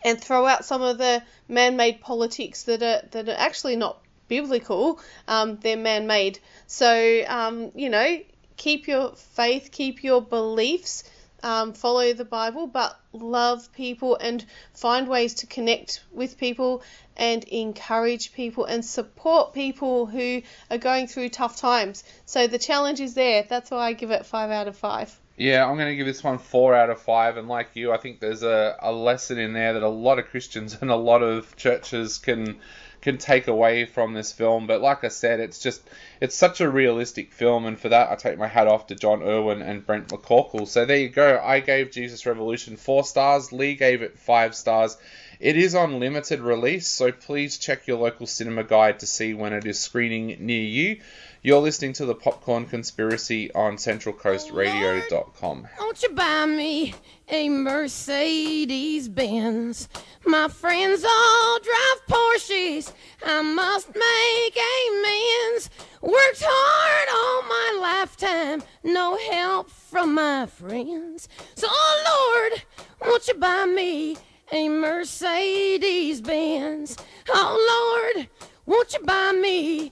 and 0.03 0.19
throw 0.19 0.45
out 0.47 0.65
some 0.65 0.81
of 0.81 0.97
the 0.97 1.21
man-made 1.47 2.01
politics 2.01 2.63
that 2.63 2.81
are 2.81 3.07
that 3.11 3.29
are 3.29 3.37
actually 3.37 3.75
not 3.75 3.99
biblical. 4.27 4.99
Um, 5.27 5.57
they're 5.61 5.77
man-made. 5.77 6.39
So 6.65 7.23
um, 7.27 7.71
you 7.75 7.89
know, 7.89 8.19
keep 8.57 8.87
your 8.87 9.15
faith, 9.15 9.69
keep 9.71 10.03
your 10.03 10.21
beliefs 10.21 11.03
um, 11.45 11.73
follow 11.73 12.11
the 12.11 12.25
Bible, 12.25 12.65
but 12.65 12.99
love 13.13 13.71
people 13.71 14.17
and 14.17 14.43
find 14.73 15.07
ways 15.07 15.35
to 15.35 15.47
connect 15.47 16.03
with 16.11 16.39
people 16.39 16.81
and 17.15 17.43
encourage 17.43 18.33
people 18.33 18.65
and 18.65 18.83
support 18.83 19.53
people 19.53 20.07
who 20.07 20.41
are 20.71 20.79
going 20.79 21.05
through 21.05 21.29
tough 21.29 21.55
times. 21.55 22.03
So 22.25 22.47
the 22.47 22.57
challenge 22.57 22.99
is 22.99 23.13
there. 23.13 23.45
That's 23.47 23.69
why 23.69 23.77
I 23.77 23.93
give 23.93 24.09
it 24.09 24.25
five 24.25 24.49
out 24.49 24.67
of 24.67 24.75
five. 24.75 25.15
Yeah, 25.37 25.69
I'm 25.69 25.77
going 25.77 25.89
to 25.89 25.95
give 25.95 26.07
this 26.07 26.23
one 26.23 26.39
four 26.39 26.73
out 26.73 26.89
of 26.89 26.99
five. 26.99 27.37
And 27.37 27.47
like 27.47 27.69
you, 27.75 27.91
I 27.91 27.97
think 27.97 28.19
there's 28.19 28.41
a, 28.41 28.75
a 28.79 28.91
lesson 28.91 29.37
in 29.37 29.53
there 29.53 29.73
that 29.73 29.83
a 29.83 29.89
lot 29.89 30.17
of 30.17 30.25
Christians 30.29 30.77
and 30.81 30.89
a 30.89 30.95
lot 30.95 31.21
of 31.21 31.55
churches 31.55 32.17
can 32.17 32.57
can 33.05 33.19
take 33.19 33.47
away 33.47 33.85
from 33.85 34.13
this 34.15 34.31
film. 34.31 34.65
But 34.65 34.81
like 34.81 35.03
I 35.03 35.09
said, 35.09 35.39
it's 35.39 35.59
just 35.59 35.87
it's 36.19 36.35
such 36.35 36.59
a 36.59 36.67
realistic 36.67 37.31
film, 37.31 37.67
and 37.67 37.79
for 37.79 37.89
that 37.89 38.09
I 38.09 38.15
take 38.15 38.39
my 38.39 38.47
hat 38.47 38.67
off 38.67 38.87
to 38.87 38.95
Jon 38.95 39.21
Erwin 39.21 39.61
and 39.61 39.85
Brent 39.85 40.07
McCorkle. 40.07 40.67
So 40.67 40.85
there 40.85 40.97
you 40.97 41.09
go. 41.09 41.39
I 41.39 41.59
gave 41.59 41.91
Jesus 41.91 42.25
Revolution 42.25 42.77
four 42.77 43.03
stars. 43.03 43.53
Lee 43.53 43.75
gave 43.75 44.01
it 44.01 44.17
five 44.17 44.55
stars. 44.55 44.97
It 45.39 45.55
is 45.55 45.75
on 45.75 45.99
limited 45.99 46.39
release, 46.39 46.87
so 46.87 47.11
please 47.11 47.59
check 47.59 47.85
your 47.85 47.99
local 47.99 48.25
cinema 48.25 48.63
guide 48.63 49.01
to 49.01 49.05
see 49.05 49.35
when 49.35 49.53
it 49.53 49.67
is 49.67 49.79
screening 49.79 50.37
near 50.39 50.63
you. 50.63 51.01
You're 51.45 51.61
listening 51.61 51.93
to 51.93 52.07
the 52.07 52.15
Popcorn 52.15 52.65
Conspiracy 52.65 53.53
on 53.53 53.75
CentralCoastRadio.com. 53.75 55.67
Won't 55.79 56.01
you 56.01 56.09
buy 56.09 56.47
me 56.47 56.95
a 57.29 57.49
Mercedes 57.49 59.07
Benz? 59.07 59.87
My 60.25 60.47
friends 60.47 61.05
all 61.05 61.59
drive 61.59 62.07
Porsches. 62.09 62.91
I 63.23 63.43
must 63.43 63.89
make 63.89 64.57
amends. 64.57 65.69
Worked 66.01 66.43
hard 66.43 67.09
all 67.13 67.43
my 67.43 67.77
lifetime, 67.79 68.63
no 68.83 69.15
help 69.29 69.69
from 69.69 70.15
my 70.15 70.47
friends. 70.47 71.29
So, 71.53 71.67
oh 71.69 72.49
Lord, 72.49 72.63
won't 73.01 73.27
you 73.27 73.35
buy 73.35 73.65
me 73.65 74.17
a 74.51 74.67
Mercedes 74.67 76.21
Benz? 76.21 76.97
Oh 77.29 78.09
Lord, 78.15 78.29
won't 78.65 78.93
you 78.93 78.99
buy 79.01 79.31
me 79.31 79.91